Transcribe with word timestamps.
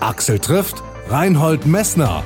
Axel 0.00 0.38
trifft 0.38 0.82
Reinhold 1.10 1.66
Messner. 1.66 2.24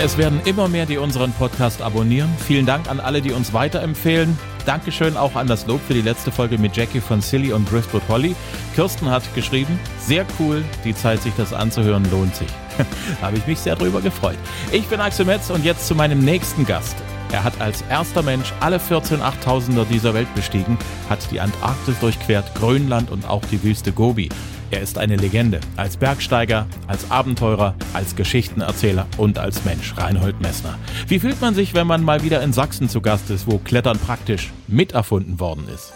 Es 0.00 0.18
werden 0.18 0.40
immer 0.44 0.66
mehr, 0.66 0.86
die 0.86 0.98
unseren 0.98 1.32
Podcast 1.32 1.80
abonnieren. 1.80 2.28
Vielen 2.44 2.66
Dank 2.66 2.90
an 2.90 2.98
alle, 2.98 3.22
die 3.22 3.30
uns 3.30 3.52
weiterempfehlen. 3.52 4.36
Dankeschön 4.66 5.16
auch 5.16 5.36
an 5.36 5.46
das 5.46 5.68
Lob 5.68 5.80
für 5.86 5.94
die 5.94 6.02
letzte 6.02 6.32
Folge 6.32 6.58
mit 6.58 6.76
Jackie 6.76 7.00
von 7.00 7.20
Silly 7.20 7.52
und 7.52 7.70
Driftwood 7.70 8.02
Holly. 8.08 8.34
Kirsten 8.74 9.08
hat 9.08 9.22
geschrieben, 9.36 9.78
sehr 10.00 10.26
cool, 10.40 10.64
die 10.84 10.96
Zeit 10.96 11.22
sich 11.22 11.32
das 11.36 11.52
anzuhören 11.52 12.04
lohnt 12.10 12.34
sich. 12.34 12.48
habe 13.22 13.36
ich 13.36 13.46
mich 13.46 13.60
sehr 13.60 13.76
drüber 13.76 14.00
gefreut. 14.00 14.36
Ich 14.72 14.86
bin 14.86 15.00
Axel 15.00 15.26
Metz 15.26 15.48
und 15.48 15.64
jetzt 15.64 15.86
zu 15.86 15.94
meinem 15.94 16.18
nächsten 16.18 16.66
Gast. 16.66 16.96
Er 17.32 17.44
hat 17.44 17.60
als 17.60 17.82
erster 17.88 18.22
Mensch 18.22 18.52
alle 18.60 18.78
14 18.78 19.20
Achttausender 19.22 19.84
dieser 19.84 20.14
Welt 20.14 20.32
bestiegen, 20.34 20.78
hat 21.08 21.18
die 21.30 21.40
Antarktis 21.40 21.98
durchquert, 22.00 22.54
Grönland 22.54 23.10
und 23.10 23.28
auch 23.28 23.44
die 23.44 23.62
Wüste 23.62 23.92
Gobi. 23.92 24.28
Er 24.72 24.80
ist 24.80 24.98
eine 24.98 25.14
Legende. 25.14 25.60
Als 25.76 25.96
Bergsteiger, 25.96 26.66
als 26.88 27.08
Abenteurer, 27.08 27.76
als 27.92 28.16
Geschichtenerzähler 28.16 29.06
und 29.16 29.38
als 29.38 29.64
Mensch. 29.64 29.96
Reinhold 29.96 30.40
Messner. 30.40 30.76
Wie 31.06 31.20
fühlt 31.20 31.40
man 31.40 31.54
sich, 31.54 31.72
wenn 31.72 31.86
man 31.86 32.02
mal 32.02 32.24
wieder 32.24 32.42
in 32.42 32.52
Sachsen 32.52 32.88
zu 32.88 33.00
Gast 33.00 33.30
ist, 33.30 33.46
wo 33.46 33.58
Klettern 33.58 33.96
praktisch 33.96 34.52
miterfunden 34.66 35.38
worden 35.38 35.64
ist? 35.72 35.92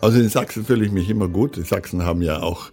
Also 0.00 0.18
in 0.18 0.28
Sachsen 0.28 0.64
fühle 0.64 0.84
ich 0.84 0.90
mich 0.90 1.08
immer 1.08 1.28
gut. 1.28 1.56
Die 1.56 1.62
Sachsen 1.62 2.04
haben 2.04 2.20
ja 2.20 2.42
auch 2.42 2.72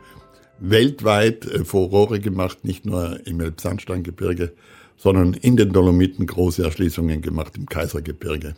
weltweit 0.59 1.45
äh, 1.45 1.64
Furore 1.64 2.20
gemacht, 2.20 2.66
nicht 2.66 2.86
nur 2.88 3.20
im 3.27 3.39
Elbsandsteingebirge, 3.39 4.52
sondern 4.98 5.36
in 5.36 5.58
den 5.58 5.72
Dolomiten 5.72 6.25
große 6.25 6.64
Erschließungen 6.64 7.22
gemacht 7.22 7.53
im 7.55 7.67
Kaisergebirge. 7.67 8.55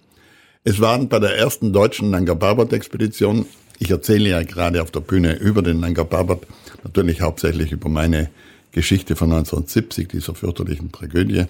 Es 0.64 0.80
waren 0.80 1.10
bei 1.10 1.20
der 1.20 1.38
ersten 1.38 1.74
deutschen 1.74 2.12
Nanga 2.12 2.36
Parbat-Expedition, 2.36 3.46
ich 3.80 3.92
erzähle 3.92 4.30
ja 4.30 4.44
gerade 4.44 4.82
auf 4.82 4.92
der 4.92 5.02
Bühne 5.02 5.36
über 5.36 5.62
den 5.62 5.80
Nanga 5.80 6.04
Parbat, 6.04 6.42
natürlich 6.84 7.22
hauptsächlich 7.22 7.72
über 7.72 7.90
meine 7.90 8.30
Geschichte 8.72 9.16
von 9.16 9.32
1970, 9.32 10.08
dieser 10.10 10.36
fürchterlichen 10.36 10.92
Tragödie, 10.92 11.46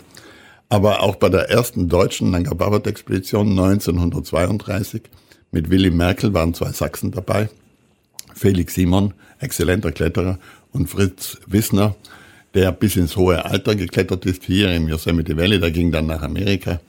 aber 0.69 1.01
auch 1.01 1.15
bei 1.15 1.29
der 1.29 1.49
ersten 1.49 1.89
deutschen 1.89 2.31
Nanga 2.31 2.53
Parbat-Expedition 2.53 3.51
1932 3.51 5.03
mit 5.51 5.69
Willy 5.69 5.91
Merkel 5.91 6.33
waren 6.33 6.53
zwei 6.53 6.71
Sachsen 6.71 7.11
dabei, 7.11 7.49
Felix 8.33 8.75
Simon, 8.75 9.13
exzellenter 9.39 9.91
Kletterer, 9.91 10.39
und 10.73 10.87
Fritz 10.87 11.37
Wissner, 11.47 11.95
der 12.53 12.71
bis 12.71 12.95
ins 12.95 13.15
hohe 13.15 13.45
Alter 13.45 13.75
geklettert 13.75 14.25
ist, 14.25 14.43
hier 14.43 14.73
im 14.73 14.87
Yosemite 14.87 15.37
Valley, 15.37 15.59
der 15.59 15.71
ging 15.71 15.91
dann 15.91 16.07
nach 16.07 16.21
Amerika 16.21 16.79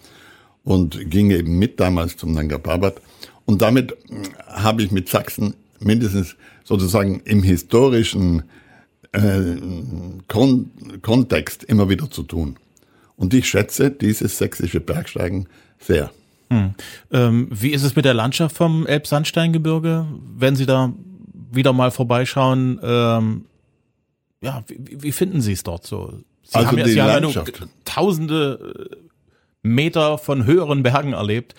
und 0.64 1.10
ging 1.10 1.30
eben 1.30 1.58
mit 1.58 1.80
damals 1.80 2.16
zum 2.16 2.32
Nanga 2.32 2.58
Parbat. 2.58 3.00
Und 3.48 3.62
damit 3.62 3.96
hm, 4.08 4.24
habe 4.46 4.82
ich 4.82 4.90
mit 4.90 5.08
Sachsen 5.08 5.54
mindestens 5.80 6.36
sozusagen 6.64 7.20
im 7.20 7.42
historischen 7.42 8.42
äh, 9.12 9.56
Kon 10.28 10.70
Kontext 11.00 11.64
immer 11.64 11.88
wieder 11.88 12.10
zu 12.10 12.24
tun. 12.24 12.56
Und 13.16 13.32
ich 13.32 13.48
schätze 13.48 13.90
dieses 13.90 14.36
sächsische 14.36 14.80
Bergsteigen 14.80 15.48
sehr. 15.78 16.10
Hm. 16.50 16.74
Ähm, 17.10 17.48
wie 17.50 17.70
ist 17.70 17.84
es 17.84 17.96
mit 17.96 18.04
der 18.04 18.12
Landschaft 18.12 18.54
vom 18.54 18.86
Elbsandsteingebirge? 18.86 20.06
Wenn 20.36 20.54
Sie 20.54 20.66
da 20.66 20.92
wieder 21.50 21.72
mal 21.72 21.90
vorbeischauen, 21.90 22.78
ähm, 22.82 23.46
ja, 24.42 24.62
wie, 24.66 25.04
wie 25.04 25.12
finden 25.12 25.40
Sie 25.40 25.52
es 25.52 25.62
dort 25.62 25.86
so? 25.86 26.18
Sie 26.42 26.54
also 26.54 26.68
haben 26.68 26.78
ja, 26.78 26.86
Sie 26.86 27.00
haben 27.00 27.08
ja 27.08 27.18
Landschaft. 27.18 27.60
nur 27.60 27.70
tausende 27.86 28.90
äh, 28.92 28.96
Meter 29.62 30.18
von 30.18 30.44
höheren 30.44 30.82
Bergen 30.82 31.14
erlebt. 31.14 31.54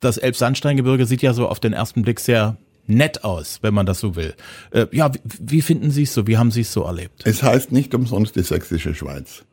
Das 0.00 0.16
Elbsandsteingebirge 0.16 1.06
sieht 1.06 1.22
ja 1.22 1.34
so 1.34 1.46
auf 1.48 1.60
den 1.60 1.72
ersten 1.72 2.02
Blick 2.02 2.20
sehr 2.20 2.56
nett 2.86 3.22
aus, 3.22 3.58
wenn 3.62 3.74
man 3.74 3.86
das 3.86 4.00
so 4.00 4.16
will. 4.16 4.34
Äh, 4.70 4.86
ja, 4.92 5.12
wie, 5.12 5.20
wie 5.40 5.62
finden 5.62 5.90
Sie 5.90 6.02
es 6.04 6.14
so? 6.14 6.26
Wie 6.26 6.38
haben 6.38 6.50
Sie 6.50 6.62
es 6.62 6.72
so 6.72 6.84
erlebt? 6.84 7.22
Es 7.24 7.42
heißt 7.42 7.70
nicht 7.70 7.94
umsonst 7.94 8.34
die 8.34 8.42
sächsische 8.42 8.94
Schweiz. 8.94 9.44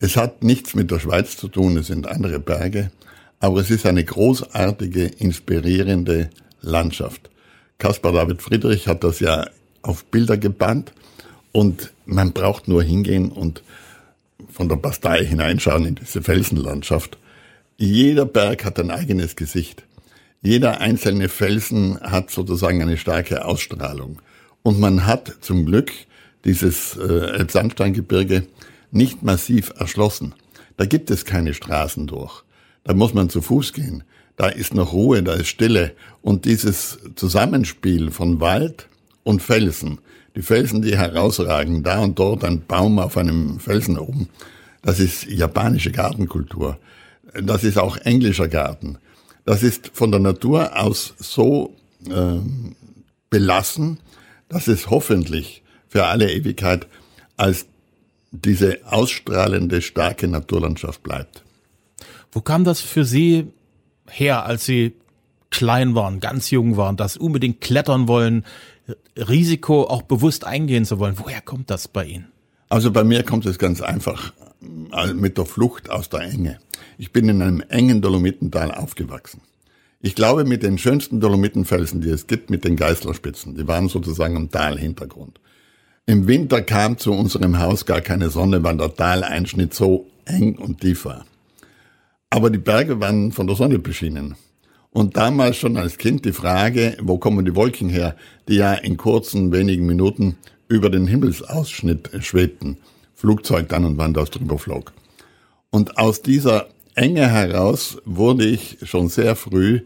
Es 0.00 0.16
hat 0.16 0.42
nichts 0.42 0.74
mit 0.74 0.90
der 0.90 0.98
Schweiz 0.98 1.36
zu 1.36 1.48
tun, 1.48 1.76
es 1.76 1.86
sind 1.86 2.08
andere 2.08 2.40
Berge, 2.40 2.90
aber 3.38 3.60
es 3.60 3.70
ist 3.70 3.86
eine 3.86 4.04
großartige, 4.04 5.04
inspirierende 5.04 6.30
Landschaft. 6.60 7.30
Caspar 7.78 8.12
David 8.12 8.42
Friedrich 8.42 8.88
hat 8.88 9.04
das 9.04 9.20
ja 9.20 9.46
auf 9.82 10.04
Bilder 10.06 10.36
gebannt 10.36 10.92
und 11.52 11.92
man 12.04 12.32
braucht 12.32 12.68
nur 12.68 12.82
hingehen 12.82 13.30
und 13.30 13.62
von 14.50 14.68
der 14.68 14.76
Bastei 14.76 15.24
hineinschauen 15.24 15.84
in 15.84 15.94
diese 15.94 16.22
Felsenlandschaft. 16.22 17.16
Jeder 17.76 18.24
Berg 18.24 18.64
hat 18.64 18.78
ein 18.78 18.92
eigenes 18.92 19.34
Gesicht. 19.34 19.82
Jeder 20.42 20.80
einzelne 20.80 21.28
Felsen 21.28 21.98
hat 22.00 22.30
sozusagen 22.30 22.80
eine 22.80 22.96
starke 22.96 23.44
Ausstrahlung. 23.44 24.22
Und 24.62 24.78
man 24.78 25.06
hat 25.06 25.34
zum 25.40 25.66
Glück 25.66 25.90
dieses 26.44 26.96
äh, 26.96 27.02
Elbsandsteingebirge 27.02 28.46
nicht 28.92 29.24
massiv 29.24 29.72
erschlossen. 29.76 30.34
Da 30.76 30.86
gibt 30.86 31.10
es 31.10 31.24
keine 31.24 31.52
Straßen 31.52 32.06
durch. 32.06 32.44
Da 32.84 32.94
muss 32.94 33.12
man 33.12 33.28
zu 33.28 33.42
Fuß 33.42 33.72
gehen. 33.72 34.04
Da 34.36 34.48
ist 34.48 34.74
noch 34.74 34.92
Ruhe, 34.92 35.24
da 35.24 35.34
ist 35.34 35.48
Stille. 35.48 35.92
Und 36.22 36.44
dieses 36.44 36.98
Zusammenspiel 37.16 38.12
von 38.12 38.40
Wald 38.40 38.88
und 39.24 39.42
Felsen, 39.42 39.98
die 40.36 40.42
Felsen, 40.42 40.82
die 40.82 40.96
herausragen, 40.96 41.82
da 41.82 42.00
und 42.00 42.18
dort 42.18 42.44
ein 42.44 42.64
Baum 42.66 43.00
auf 43.00 43.16
einem 43.16 43.58
Felsen 43.58 43.98
oben, 43.98 44.28
das 44.82 45.00
ist 45.00 45.24
japanische 45.24 45.90
Gartenkultur. 45.90 46.78
Das 47.42 47.64
ist 47.64 47.78
auch 47.78 47.96
englischer 47.98 48.48
Garten. 48.48 48.98
Das 49.44 49.62
ist 49.62 49.90
von 49.92 50.10
der 50.10 50.20
Natur 50.20 50.80
aus 50.80 51.14
so 51.18 51.74
äh, 52.08 52.38
belassen, 53.30 53.98
dass 54.48 54.68
es 54.68 54.90
hoffentlich 54.90 55.62
für 55.88 56.06
alle 56.06 56.32
Ewigkeit 56.32 56.86
als 57.36 57.66
diese 58.30 58.78
ausstrahlende, 58.84 59.82
starke 59.82 60.28
Naturlandschaft 60.28 61.02
bleibt. 61.02 61.44
Wo 62.32 62.40
kam 62.40 62.64
das 62.64 62.80
für 62.80 63.04
Sie 63.04 63.48
her, 64.08 64.44
als 64.44 64.64
Sie 64.64 64.94
klein 65.50 65.94
waren, 65.94 66.20
ganz 66.20 66.50
jung 66.50 66.76
waren, 66.76 66.96
das 66.96 67.16
unbedingt 67.16 67.60
klettern 67.60 68.08
wollen, 68.08 68.44
Risiko 69.16 69.84
auch 69.84 70.02
bewusst 70.02 70.44
eingehen 70.44 70.84
zu 70.84 70.98
wollen? 70.98 71.14
Woher 71.16 71.40
kommt 71.40 71.70
das 71.70 71.86
bei 71.86 72.04
Ihnen? 72.06 72.26
Also 72.68 72.90
bei 72.90 73.04
mir 73.04 73.22
kommt 73.22 73.46
es 73.46 73.58
ganz 73.58 73.80
einfach 73.80 74.32
äh, 74.92 75.12
mit 75.12 75.38
der 75.38 75.46
Flucht 75.46 75.90
aus 75.90 76.08
der 76.08 76.22
Enge. 76.22 76.58
Ich 76.98 77.12
bin 77.12 77.28
in 77.28 77.42
einem 77.42 77.60
engen 77.68 78.00
Dolomitental 78.00 78.70
aufgewachsen. 78.72 79.40
Ich 80.00 80.14
glaube 80.14 80.44
mit 80.44 80.62
den 80.62 80.78
schönsten 80.78 81.20
Dolomitenfelsen, 81.20 82.00
die 82.00 82.10
es 82.10 82.26
gibt, 82.26 82.50
mit 82.50 82.64
den 82.64 82.76
Geißlerspitzen. 82.76 83.56
Die 83.56 83.66
waren 83.66 83.88
sozusagen 83.88 84.36
am 84.36 84.50
Talhintergrund. 84.50 85.40
Im 86.06 86.26
Winter 86.26 86.60
kam 86.60 86.98
zu 86.98 87.12
unserem 87.12 87.58
Haus 87.58 87.86
gar 87.86 88.02
keine 88.02 88.28
Sonne, 88.28 88.62
weil 88.62 88.76
der 88.76 88.94
Taleinschnitt 88.94 89.72
so 89.72 90.06
eng 90.26 90.56
und 90.56 90.82
tief 90.82 91.06
war. 91.06 91.24
Aber 92.28 92.50
die 92.50 92.58
Berge 92.58 93.00
waren 93.00 93.32
von 93.32 93.46
der 93.46 93.56
Sonne 93.56 93.78
beschienen. 93.78 94.34
Und 94.90 95.16
damals 95.16 95.56
schon 95.56 95.76
als 95.76 95.96
Kind 95.96 96.24
die 96.24 96.32
Frage, 96.32 96.96
wo 97.00 97.16
kommen 97.18 97.44
die 97.44 97.56
Wolken 97.56 97.88
her, 97.88 98.14
die 98.46 98.56
ja 98.56 98.74
in 98.74 98.96
kurzen, 98.96 99.50
wenigen 99.52 99.86
Minuten 99.86 100.36
über 100.68 100.90
den 100.90 101.06
Himmelsausschnitt 101.06 102.10
schwebten. 102.20 102.76
Flugzeug 103.14 103.70
dann 103.70 103.84
und 103.84 103.96
wann 103.96 104.12
das 104.12 104.30
drüber 104.30 104.58
flog. 104.58 104.92
Und 105.70 105.96
aus 105.96 106.20
dieser 106.20 106.68
Enge 106.94 107.28
heraus 107.28 107.98
wurde 108.04 108.44
ich 108.44 108.78
schon 108.84 109.08
sehr 109.08 109.34
früh 109.34 109.80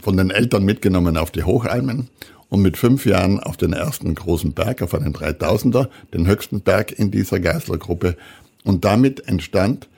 von 0.00 0.16
den 0.16 0.30
Eltern 0.30 0.64
mitgenommen 0.64 1.16
auf 1.16 1.32
die 1.32 1.42
Hochalmen 1.42 2.08
und 2.48 2.62
mit 2.62 2.76
fünf 2.76 3.06
Jahren 3.06 3.40
auf 3.40 3.56
den 3.56 3.72
ersten 3.72 4.14
großen 4.14 4.52
Berg, 4.52 4.82
auf 4.82 4.94
einen 4.94 5.12
3000er, 5.12 5.88
den 6.14 6.26
höchsten 6.26 6.60
Berg 6.60 6.92
in 6.92 7.10
dieser 7.10 7.40
Geißlergruppe. 7.40 8.16
Und 8.64 8.84
damit 8.84 9.26
entstand 9.26 9.88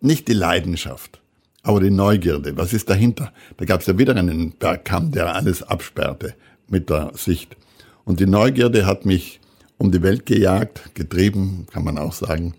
nicht 0.00 0.28
die 0.28 0.34
Leidenschaft, 0.34 1.20
aber 1.62 1.80
die 1.80 1.90
Neugierde. 1.90 2.56
Was 2.56 2.72
ist 2.72 2.90
dahinter? 2.90 3.32
Da 3.56 3.64
gab 3.64 3.80
es 3.80 3.86
ja 3.86 3.96
wieder 3.96 4.14
einen 4.16 4.52
Bergkamm, 4.52 5.12
der 5.12 5.34
alles 5.34 5.62
absperrte 5.62 6.34
mit 6.68 6.90
der 6.90 7.12
Sicht. 7.14 7.56
Und 8.04 8.20
die 8.20 8.26
Neugierde 8.26 8.86
hat 8.86 9.06
mich 9.06 9.40
um 9.78 9.92
die 9.92 10.02
Welt 10.02 10.26
gejagt, 10.26 10.94
getrieben, 10.94 11.66
kann 11.72 11.84
man 11.84 11.96
auch 11.98 12.12
sagen. 12.12 12.54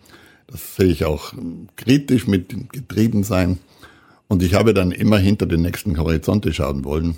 Das 0.51 0.75
sehe 0.75 0.88
ich 0.88 1.06
auch 1.06 1.34
kritisch 1.75 2.25
mit 2.25 2.72
getrieben 2.72 3.24
sein. 3.24 3.60
Und 4.28 4.42
ich 4.42 4.54
habe 4.56 4.74
dann 4.74 4.92
immer 4.92 5.19
hinter 5.19 5.46
den 5.46 5.62
nächsten 5.62 5.98
Horizonte 5.98 6.54
schauen 6.54 6.84
wollen. 6.86 7.16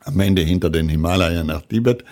Am 0.00 0.18
Ende 0.20 0.42
hinter 0.42 0.70
den 0.70 0.88
Himalaya 0.88 1.44
nach 1.44 1.62
Tibet 1.62 2.04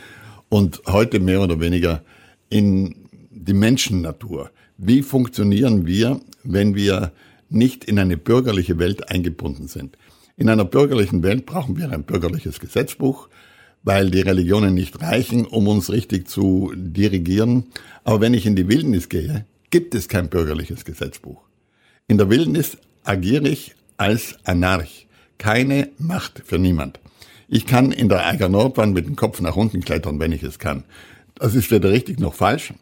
und 0.49 0.83
heute 0.87 1.21
mehr 1.21 1.41
oder 1.41 1.61
weniger 1.61 2.03
in 2.49 2.95
die 3.31 3.55
Menschennatur. 3.55 4.51
Wie 4.77 5.03
funktionieren 5.03 5.87
wir, 5.87 6.21
wenn 6.43 6.75
wir 6.75 7.13
nicht 7.49 7.85
in 7.85 7.99
eine 7.99 8.17
bürgerliche 8.17 8.79
Welt 8.79 9.09
eingebunden 9.09 9.69
sind? 9.69 9.97
In 10.37 10.49
einer 10.49 10.65
bürgerlichen 10.65 11.23
Welt 11.23 11.47
brauchen 11.47 11.77
wir 11.77 11.91
ein 11.91 12.05
bürgerliches 12.05 12.61
Gesetzbuch, 12.61 13.29
weil 13.83 14.11
die 14.11 14.21
Religionen 14.21 14.75
nicht 14.75 15.01
reichen, 15.01 15.47
um 15.47 15.69
uns 15.69 15.91
richtig 15.91 16.29
zu 16.29 16.73
dirigieren. 16.75 17.67
Aber 18.05 18.21
wenn 18.21 18.35
ich 18.35 18.47
in 18.47 18.57
die 18.57 18.69
Wildnis 18.69 19.09
gehe, 19.09 19.45
gibt 19.71 19.95
es 19.95 20.09
kein 20.09 20.29
bürgerliches 20.29 20.85
Gesetzbuch. 20.85 21.43
In 22.09 22.19
der 22.19 22.29
Wildnis 22.29 22.77
agiere 23.05 23.49
ich 23.49 23.75
als 23.97 24.37
Anarch. 24.45 25.07
Keine 25.39 25.89
Macht 25.99 26.43
für 26.45 26.59
niemand. 26.59 27.01
Ich 27.49 27.67
kann 27.67 27.93
in 27.93 28.09
der 28.09 28.27
Eiger 28.27 28.49
Nordwand 28.49 28.95
mit 28.95 29.07
dem 29.07 29.17
Kopf 29.17 29.41
nach 29.41 29.57
unten 29.57 29.81
klettern, 29.81 30.21
wenn 30.21 30.33
ich 30.33 30.43
es 30.43 30.59
kann. 30.59 30.85
das 31.35 31.55
ist 31.55 31.71
weder 31.71 31.91
richtig 31.91 32.21
noch 32.21 32.35
falsch, 32.35 32.75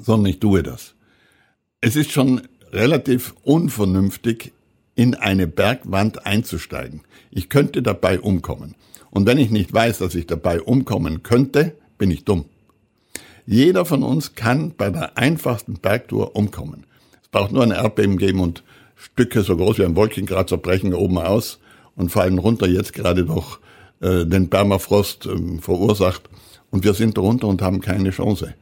sondern 0.00 0.30
ich 0.30 0.40
tue 0.40 0.62
das. 0.62 0.94
Es 1.80 1.96
ist 1.96 2.12
schon 2.12 2.42
relativ 2.72 3.34
unvernünftig, 3.42 4.52
in 4.94 5.14
eine 5.14 5.46
Bergwand 5.46 6.26
einzusteigen. 6.26 7.02
Ich 7.30 7.48
könnte 7.48 7.82
dabei 7.82 8.18
umkommen. 8.18 8.74
Und 9.10 9.26
wenn 9.26 9.38
ich 9.38 9.50
nicht 9.50 9.72
weiß, 9.72 9.98
dass 9.98 10.16
ich 10.16 10.26
dabei 10.26 10.60
umkommen 10.60 11.22
könnte, 11.22 11.76
bin 11.98 12.10
ich 12.10 12.24
dumm. 12.24 12.46
Jeder 13.50 13.86
von 13.86 14.02
uns 14.02 14.34
kann 14.34 14.74
bei 14.76 14.90
der 14.90 15.16
einfachsten 15.16 15.78
Bergtour 15.78 16.36
umkommen. 16.36 16.84
Es 17.22 17.28
braucht 17.28 17.50
nur 17.50 17.62
ein 17.62 17.70
Erdbeben 17.70 18.18
geben 18.18 18.40
und 18.40 18.62
Stücke 18.94 19.40
so 19.40 19.56
groß 19.56 19.78
wie 19.78 19.86
ein 19.86 19.96
Wolkenkratzer 19.96 20.58
brechen 20.58 20.92
oben 20.92 21.16
aus 21.16 21.58
und 21.96 22.10
fallen 22.10 22.36
runter, 22.36 22.68
jetzt 22.68 22.92
gerade 22.92 23.24
durch 23.24 23.58
äh, 24.02 24.26
den 24.26 24.50
Permafrost 24.50 25.24
äh, 25.24 25.60
verursacht. 25.62 26.28
Und 26.70 26.84
wir 26.84 26.92
sind 26.92 27.16
darunter 27.16 27.46
und 27.46 27.62
haben 27.62 27.80
keine 27.80 28.10
Chance. 28.10 28.52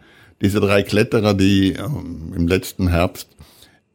Diese 0.40 0.60
drei 0.60 0.84
Kletterer, 0.84 1.34
die 1.34 1.72
äh, 1.72 1.82
im 1.82 2.46
letzten 2.46 2.86
Herbst 2.86 3.30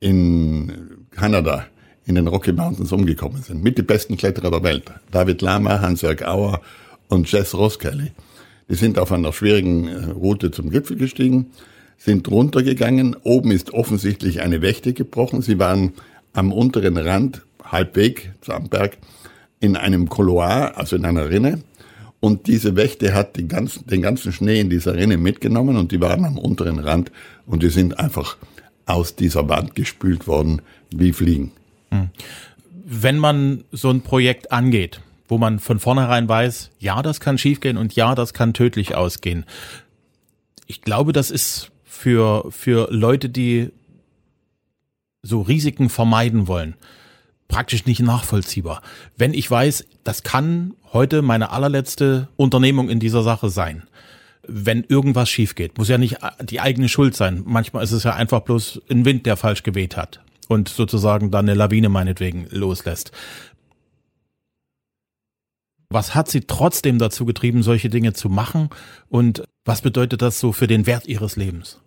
in 0.01 1.05
Kanada 1.11 1.67
in 2.03 2.15
den 2.15 2.27
Rocky 2.27 2.51
Mountains 2.51 2.91
umgekommen 2.91 3.41
sind, 3.43 3.63
mit 3.63 3.77
die 3.77 3.83
besten 3.83 4.17
Kletterer 4.17 4.51
der 4.51 4.63
Welt, 4.63 4.91
David 5.09 5.41
Lama, 5.41 5.79
Hans-Jörg 5.79 6.27
Auer 6.27 6.59
und 7.07 7.31
Jess 7.31 7.53
Roskelly, 7.53 8.11
die 8.71 8.77
sind 8.77 8.97
auf 8.97 9.11
einer 9.11 9.33
schwierigen 9.33 9.87
äh, 9.89 10.05
Route 10.11 10.49
zum 10.49 10.69
Gipfel 10.69 10.95
gestiegen, 10.95 11.51
sind 11.97 12.31
runtergegangen. 12.31 13.17
Oben 13.21 13.51
ist 13.51 13.73
offensichtlich 13.73 14.41
eine 14.41 14.61
Wächte 14.61 14.93
gebrochen. 14.93 15.41
Sie 15.41 15.59
waren 15.59 15.91
am 16.31 16.53
unteren 16.53 16.95
Rand, 16.95 17.41
halbweg 17.63 18.31
am 18.47 18.69
Berg, 18.69 18.97
in 19.59 19.75
einem 19.75 20.07
Couloir, 20.07 20.77
also 20.77 20.95
in 20.95 21.03
einer 21.03 21.29
Rinne. 21.29 21.59
Und 22.21 22.47
diese 22.47 22.77
Wächte 22.77 23.13
hat 23.13 23.35
den 23.35 23.49
ganzen, 23.49 23.85
den 23.87 24.01
ganzen 24.01 24.31
Schnee 24.31 24.61
in 24.61 24.69
dieser 24.69 24.95
Rinne 24.95 25.17
mitgenommen 25.17 25.75
und 25.75 25.91
die 25.91 25.99
waren 25.99 26.23
am 26.23 26.37
unteren 26.37 26.79
Rand 26.79 27.11
und 27.45 27.63
die 27.63 27.69
sind 27.69 27.99
einfach 27.99 28.37
aus 28.85 29.15
dieser 29.15 29.49
Wand 29.49 29.75
gespült 29.75 30.27
worden 30.27 30.61
wie 30.95 31.11
Fliegen. 31.11 31.51
Hm. 31.89 32.09
Wenn 32.85 33.17
man 33.17 33.65
so 33.71 33.89
ein 33.89 34.01
Projekt 34.01 34.51
angeht, 34.51 35.01
wo 35.31 35.37
man 35.37 35.59
von 35.59 35.79
vornherein 35.79 36.27
weiß, 36.27 36.71
ja, 36.77 37.01
das 37.01 37.21
kann 37.21 37.37
schiefgehen 37.37 37.77
und 37.77 37.95
ja, 37.95 38.15
das 38.15 38.33
kann 38.33 38.53
tödlich 38.53 38.95
ausgehen. 38.95 39.45
Ich 40.67 40.81
glaube, 40.81 41.13
das 41.13 41.31
ist 41.31 41.71
für, 41.85 42.51
für 42.51 42.89
Leute, 42.91 43.29
die 43.29 43.69
so 45.23 45.39
Risiken 45.39 45.89
vermeiden 45.89 46.49
wollen, 46.49 46.75
praktisch 47.47 47.85
nicht 47.85 48.01
nachvollziehbar. 48.01 48.81
Wenn 49.15 49.33
ich 49.33 49.49
weiß, 49.49 49.85
das 50.03 50.23
kann 50.23 50.73
heute 50.91 51.21
meine 51.21 51.51
allerletzte 51.51 52.27
Unternehmung 52.35 52.89
in 52.89 52.99
dieser 52.99 53.23
Sache 53.23 53.49
sein. 53.49 53.83
Wenn 54.45 54.83
irgendwas 54.83 55.29
schief 55.29 55.55
geht, 55.55 55.77
muss 55.77 55.87
ja 55.87 55.97
nicht 55.97 56.17
die 56.41 56.59
eigene 56.59 56.89
Schuld 56.89 57.15
sein. 57.15 57.43
Manchmal 57.45 57.85
ist 57.85 57.93
es 57.93 58.03
ja 58.03 58.15
einfach 58.15 58.41
bloß 58.41 58.81
ein 58.89 59.05
Wind, 59.05 59.25
der 59.25 59.37
falsch 59.37 59.63
geweht 59.63 59.95
hat 59.95 60.19
und 60.51 60.67
sozusagen 60.67 61.31
dann 61.31 61.47
eine 61.47 61.57
Lawine 61.57 61.87
meinetwegen 61.87 62.47
loslässt. 62.49 63.13
Was 65.91 66.15
hat 66.15 66.29
Sie 66.29 66.39
trotzdem 66.39 66.99
dazu 66.99 67.25
getrieben, 67.25 67.63
solche 67.63 67.89
Dinge 67.89 68.13
zu 68.13 68.29
machen? 68.29 68.69
Und 69.09 69.43
was 69.65 69.81
bedeutet 69.81 70.21
das 70.21 70.39
so 70.39 70.53
für 70.53 70.67
den 70.67 70.87
Wert 70.87 71.05
Ihres 71.05 71.35
Lebens? 71.35 71.79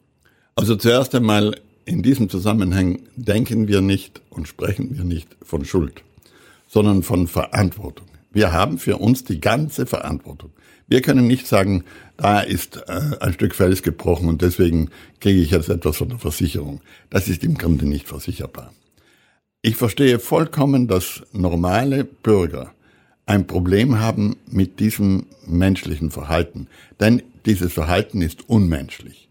Also 0.56 0.76
zuerst 0.76 1.14
einmal 1.14 1.58
in 1.86 2.02
diesem 2.02 2.28
Zusammenhang 2.28 2.98
denken 3.16 3.66
wir 3.66 3.80
nicht 3.80 4.20
und 4.28 4.46
sprechen 4.46 4.94
wir 4.94 5.04
nicht 5.04 5.28
von 5.42 5.64
Schuld, 5.64 6.02
sondern 6.68 7.02
von 7.02 7.26
Verantwortung. 7.26 8.06
Wir 8.30 8.52
haben 8.52 8.76
für 8.76 8.98
uns 8.98 9.24
die 9.24 9.40
ganze 9.40 9.86
Verantwortung. 9.86 10.50
Wir 10.86 11.00
können 11.00 11.26
nicht 11.26 11.46
sagen, 11.46 11.84
da 12.18 12.40
ist 12.40 12.84
äh, 12.86 13.16
ein 13.20 13.32
Stück 13.32 13.54
Fels 13.54 13.82
gebrochen 13.82 14.28
und 14.28 14.42
deswegen 14.42 14.90
kriege 15.20 15.40
ich 15.40 15.52
jetzt 15.52 15.70
etwas 15.70 15.96
von 15.96 16.10
der 16.10 16.18
Versicherung. 16.18 16.82
Das 17.08 17.26
ist 17.28 17.42
im 17.42 17.56
Grunde 17.56 17.86
nicht 17.86 18.06
versicherbar. 18.06 18.74
Ich 19.62 19.76
verstehe 19.76 20.18
vollkommen, 20.18 20.88
dass 20.88 21.22
normale 21.32 22.04
Bürger 22.04 22.73
ein 23.26 23.46
Problem 23.46 24.00
haben 24.00 24.36
mit 24.50 24.80
diesem 24.80 25.26
menschlichen 25.46 26.10
Verhalten. 26.10 26.68
Denn 27.00 27.22
dieses 27.46 27.72
Verhalten 27.72 28.22
ist 28.22 28.48
unmenschlich 28.48 29.24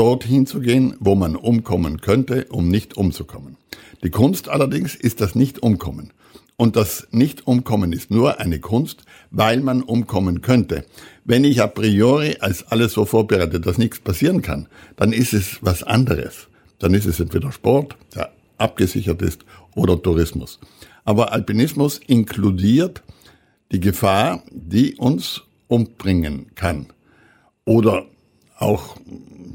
dorthin 0.00 0.46
zu 0.46 0.60
gehen, 0.60 0.96
wo 0.98 1.14
man 1.14 1.36
umkommen 1.36 2.00
könnte, 2.00 2.46
um 2.46 2.68
nicht 2.68 2.96
umzukommen. 2.96 3.58
Die 4.02 4.08
Kunst 4.08 4.48
allerdings 4.48 4.94
ist 4.94 5.20
das 5.20 5.34
Nicht-Umkommen. 5.34 6.14
Und 6.56 6.76
das 6.76 7.06
Nicht-Umkommen 7.10 7.92
ist 7.92 8.10
nur 8.10 8.40
eine 8.40 8.60
Kunst, 8.60 9.04
weil 9.30 9.60
man 9.60 9.82
umkommen 9.82 10.40
könnte. 10.40 10.86
Wenn 11.26 11.44
ich 11.44 11.60
a 11.60 11.66
priori 11.66 12.36
als 12.40 12.66
alles 12.68 12.94
so 12.94 13.04
vorbereitet, 13.04 13.66
dass 13.66 13.76
nichts 13.76 13.98
passieren 13.98 14.40
kann, 14.40 14.68
dann 14.96 15.12
ist 15.12 15.34
es 15.34 15.58
was 15.60 15.82
anderes. 15.82 16.48
Dann 16.78 16.94
ist 16.94 17.04
es 17.04 17.20
entweder 17.20 17.52
Sport, 17.52 17.96
der 18.14 18.32
abgesichert 18.56 19.20
ist, 19.20 19.44
oder 19.74 20.00
Tourismus. 20.00 20.60
Aber 21.04 21.32
Alpinismus 21.32 22.00
inkludiert 22.06 23.02
die 23.72 23.80
Gefahr, 23.80 24.42
die 24.50 24.96
uns 24.96 25.42
umbringen 25.68 26.46
kann. 26.54 26.86
Oder 27.64 28.06
auch 28.58 28.96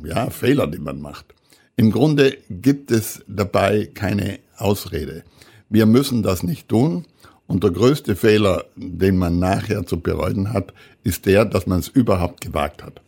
ja, 0.04 0.30
Fehler, 0.30 0.68
die 0.68 0.80
man 0.80 1.02
macht. 1.02 1.34
Im 1.76 1.92
Grunde 1.92 2.38
gibt 2.50 2.92
es 2.92 3.24
dabei 3.28 3.90
keine 3.94 4.40
Ausrede. 4.58 5.24
Wir 5.70 5.86
müssen 5.86 6.24
das 6.24 6.44
nicht 6.44 6.70
tun. 6.70 7.06
Und 7.48 7.64
der 7.64 7.72
größte 7.72 8.16
Fehler, 8.16 8.66
den 8.76 9.18
man 9.18 9.38
nachher 9.38 9.86
zu 9.86 10.00
bereuen 10.00 10.52
hat, 10.52 10.74
ist 11.04 11.28
der, 11.28 11.46
dass 11.46 11.68
man 11.68 11.80
es 11.80 11.88
überhaupt 11.88 12.42
gewagt 12.42 12.82
hat. 12.82 13.02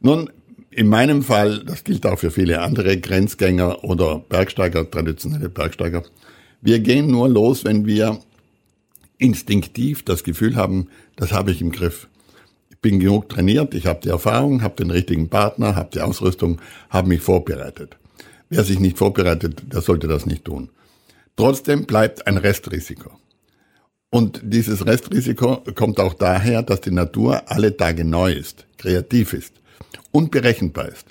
Nun, 0.00 0.30
in 0.70 0.86
meinem 0.86 1.22
Fall, 1.22 1.64
das 1.64 1.82
gilt 1.82 2.06
auch 2.06 2.18
für 2.18 2.30
viele 2.30 2.60
andere 2.60 2.98
Grenzgänger 2.98 3.82
oder 3.82 4.20
Bergsteiger, 4.28 4.88
traditionelle 4.88 5.48
Bergsteiger, 5.48 6.04
wir 6.60 6.78
gehen 6.78 7.08
nur 7.08 7.28
los, 7.28 7.64
wenn 7.64 7.84
wir 7.86 8.20
instinktiv 9.22 10.04
das 10.04 10.24
Gefühl 10.24 10.56
haben, 10.56 10.88
das 11.16 11.32
habe 11.32 11.52
ich 11.52 11.60
im 11.60 11.72
Griff 11.72 12.08
bin 12.82 12.98
genug 12.98 13.28
trainiert, 13.28 13.74
ich 13.74 13.86
habe 13.86 14.00
die 14.02 14.08
Erfahrung, 14.08 14.62
habe 14.62 14.74
den 14.74 14.90
richtigen 14.90 15.28
Partner, 15.28 15.76
habe 15.76 15.90
die 15.94 16.00
Ausrüstung, 16.00 16.60
habe 16.90 17.08
mich 17.08 17.22
vorbereitet. 17.22 17.96
Wer 18.50 18.64
sich 18.64 18.80
nicht 18.80 18.98
vorbereitet, 18.98 19.62
der 19.72 19.80
sollte 19.80 20.08
das 20.08 20.26
nicht 20.26 20.44
tun. 20.44 20.68
Trotzdem 21.36 21.86
bleibt 21.86 22.26
ein 22.26 22.36
Restrisiko. 22.36 23.12
Und 24.10 24.40
dieses 24.42 24.84
Restrisiko 24.84 25.62
kommt 25.74 25.98
auch 25.98 26.12
daher, 26.12 26.62
dass 26.62 26.82
die 26.82 26.90
Natur 26.90 27.44
alle 27.46 27.74
Tage 27.74 28.04
neu 28.04 28.32
ist, 28.32 28.66
kreativ 28.76 29.32
ist, 29.32 29.54
unberechenbar 30.10 30.88
ist. 30.88 31.06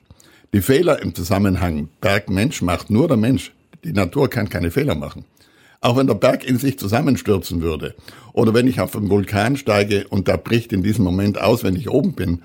Die 0.53 0.61
Fehler 0.61 1.01
im 1.01 1.15
Zusammenhang 1.15 1.87
Berg-Mensch 2.01 2.61
macht 2.61 2.91
nur 2.91 3.07
der 3.07 3.17
Mensch. 3.17 3.53
Die 3.83 3.93
Natur 3.93 4.29
kann 4.29 4.49
keine 4.49 4.69
Fehler 4.69 4.93
machen. 4.93 5.23
Auch 5.81 5.97
wenn 5.97 6.07
der 6.07 6.13
Berg 6.13 6.43
in 6.43 6.57
sich 6.57 6.77
zusammenstürzen 6.77 7.61
würde. 7.61 7.95
Oder 8.33 8.53
wenn 8.53 8.67
ich 8.67 8.79
auf 8.79 8.95
einen 8.95 9.09
Vulkan 9.09 9.57
steige 9.57 10.07
und 10.07 10.27
da 10.27 10.37
bricht 10.37 10.71
in 10.71 10.83
diesem 10.83 11.03
Moment 11.03 11.41
aus, 11.41 11.63
wenn 11.63 11.75
ich 11.75 11.89
oben 11.89 12.13
bin, 12.13 12.43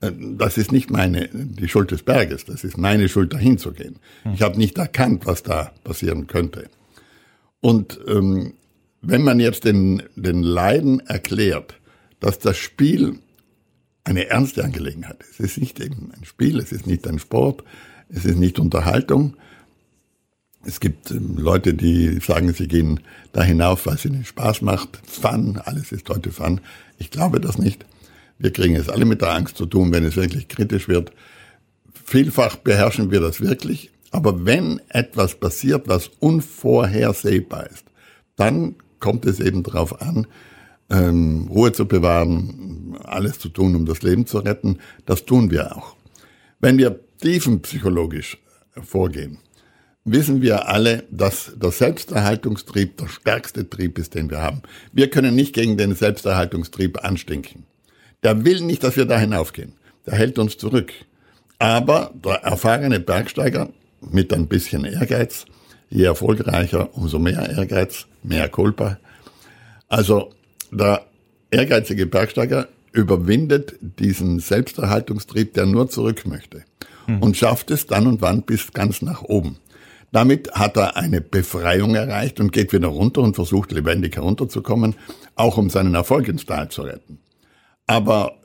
äh, 0.00 0.10
das 0.36 0.58
ist 0.58 0.72
nicht 0.72 0.90
meine, 0.90 1.28
die 1.32 1.68
Schuld 1.68 1.90
des 1.90 2.02
Berges, 2.02 2.44
das 2.46 2.64
ist 2.64 2.78
meine 2.78 3.08
Schuld, 3.08 3.32
dahin 3.32 3.58
zu 3.58 3.72
gehen. 3.72 3.96
Ich 4.34 4.42
habe 4.42 4.58
nicht 4.58 4.78
erkannt, 4.78 5.26
was 5.26 5.42
da 5.42 5.72
passieren 5.84 6.26
könnte. 6.26 6.68
Und 7.60 8.00
ähm, 8.08 8.54
wenn 9.02 9.22
man 9.22 9.38
jetzt 9.40 9.64
den, 9.64 10.02
den 10.16 10.42
Leiden 10.42 11.00
erklärt, 11.00 11.74
dass 12.20 12.38
das 12.38 12.56
Spiel 12.56 13.18
eine 14.04 14.28
ernste 14.28 14.64
Angelegenheit 14.64 15.20
ist, 15.20 15.40
es 15.40 15.40
ist 15.40 15.58
nicht 15.58 15.80
eben 15.80 16.10
ein 16.16 16.24
Spiel, 16.24 16.58
es 16.58 16.72
ist 16.72 16.86
nicht 16.86 17.06
ein 17.06 17.18
Sport, 17.18 17.64
es 18.08 18.24
ist 18.24 18.38
nicht 18.38 18.58
Unterhaltung, 18.58 19.36
es 20.64 20.80
gibt 20.80 21.10
ähm, 21.10 21.36
Leute, 21.36 21.74
die 21.74 22.20
sagen, 22.20 22.52
sie 22.52 22.68
gehen 22.68 23.00
da 23.32 23.42
hinauf, 23.42 23.86
weil 23.86 23.94
es 23.94 24.04
ihnen 24.04 24.24
Spaß 24.24 24.62
macht. 24.62 25.00
Fun, 25.06 25.60
alles 25.64 25.92
ist 25.92 26.08
heute 26.08 26.30
Fun. 26.30 26.60
Ich 26.98 27.10
glaube 27.10 27.40
das 27.40 27.58
nicht. 27.58 27.84
Wir 28.38 28.52
kriegen 28.52 28.76
es 28.76 28.88
alle 28.88 29.04
mit 29.04 29.20
der 29.22 29.32
Angst 29.32 29.56
zu 29.56 29.66
tun, 29.66 29.92
wenn 29.92 30.04
es 30.04 30.16
wirklich 30.16 30.48
kritisch 30.48 30.88
wird. 30.88 31.12
Vielfach 32.04 32.56
beherrschen 32.56 33.10
wir 33.10 33.20
das 33.20 33.40
wirklich. 33.40 33.90
Aber 34.10 34.44
wenn 34.44 34.80
etwas 34.88 35.36
passiert, 35.36 35.88
was 35.88 36.10
unvorhersehbar 36.18 37.68
ist, 37.70 37.84
dann 38.36 38.76
kommt 39.00 39.24
es 39.26 39.40
eben 39.40 39.62
darauf 39.62 40.02
an, 40.02 40.26
ähm, 40.90 41.48
Ruhe 41.48 41.72
zu 41.72 41.86
bewahren, 41.86 42.98
alles 43.04 43.38
zu 43.38 43.48
tun, 43.48 43.74
um 43.74 43.86
das 43.86 44.02
Leben 44.02 44.26
zu 44.26 44.38
retten. 44.38 44.78
Das 45.06 45.24
tun 45.24 45.50
wir 45.50 45.76
auch. 45.76 45.96
Wenn 46.60 46.78
wir 46.78 47.00
tiefenpsychologisch 47.20 48.38
vorgehen, 48.82 49.38
wissen 50.04 50.42
wir 50.42 50.68
alle, 50.68 51.04
dass 51.10 51.52
der 51.56 51.70
Selbsterhaltungstrieb 51.70 52.96
der 52.96 53.08
stärkste 53.08 53.68
Trieb 53.68 53.98
ist, 53.98 54.14
den 54.14 54.30
wir 54.30 54.40
haben. 54.40 54.62
Wir 54.92 55.10
können 55.10 55.34
nicht 55.34 55.54
gegen 55.54 55.76
den 55.76 55.94
Selbsterhaltungstrieb 55.94 57.04
anstinken. 57.04 57.64
Der 58.22 58.44
will 58.44 58.60
nicht, 58.60 58.82
dass 58.84 58.96
wir 58.96 59.04
da 59.04 59.18
hinaufgehen. 59.18 59.74
Der 60.06 60.14
hält 60.14 60.38
uns 60.38 60.58
zurück. 60.58 60.92
Aber 61.58 62.12
der 62.24 62.42
erfahrene 62.42 63.00
Bergsteiger 63.00 63.70
mit 64.00 64.32
ein 64.32 64.48
bisschen 64.48 64.84
Ehrgeiz, 64.84 65.46
je 65.90 66.04
erfolgreicher, 66.04 66.96
umso 66.96 67.18
mehr 67.18 67.50
Ehrgeiz, 67.50 68.06
mehr 68.22 68.48
Culpa. 68.48 68.98
Also 69.88 70.32
der 70.72 71.06
ehrgeizige 71.50 72.06
Bergsteiger 72.06 72.68
überwindet 72.92 73.74
diesen 73.80 74.40
Selbsterhaltungstrieb, 74.40 75.54
der 75.54 75.66
nur 75.66 75.88
zurück 75.88 76.26
möchte 76.26 76.64
mhm. 77.06 77.22
und 77.22 77.36
schafft 77.36 77.70
es 77.70 77.86
dann 77.86 78.06
und 78.06 78.20
wann 78.20 78.42
bis 78.42 78.72
ganz 78.72 79.02
nach 79.02 79.22
oben. 79.22 79.58
Damit 80.12 80.52
hat 80.52 80.76
er 80.76 80.96
eine 80.96 81.22
Befreiung 81.22 81.94
erreicht 81.94 82.38
und 82.38 82.52
geht 82.52 82.72
wieder 82.72 82.88
runter 82.88 83.22
und 83.22 83.34
versucht 83.34 83.72
lebendig 83.72 84.16
herunterzukommen, 84.16 84.94
auch 85.34 85.56
um 85.56 85.70
seinen 85.70 85.94
Erfolg 85.94 86.28
ins 86.28 86.44
Tal 86.44 86.68
zu 86.68 86.82
retten. 86.82 87.18
Aber 87.86 88.38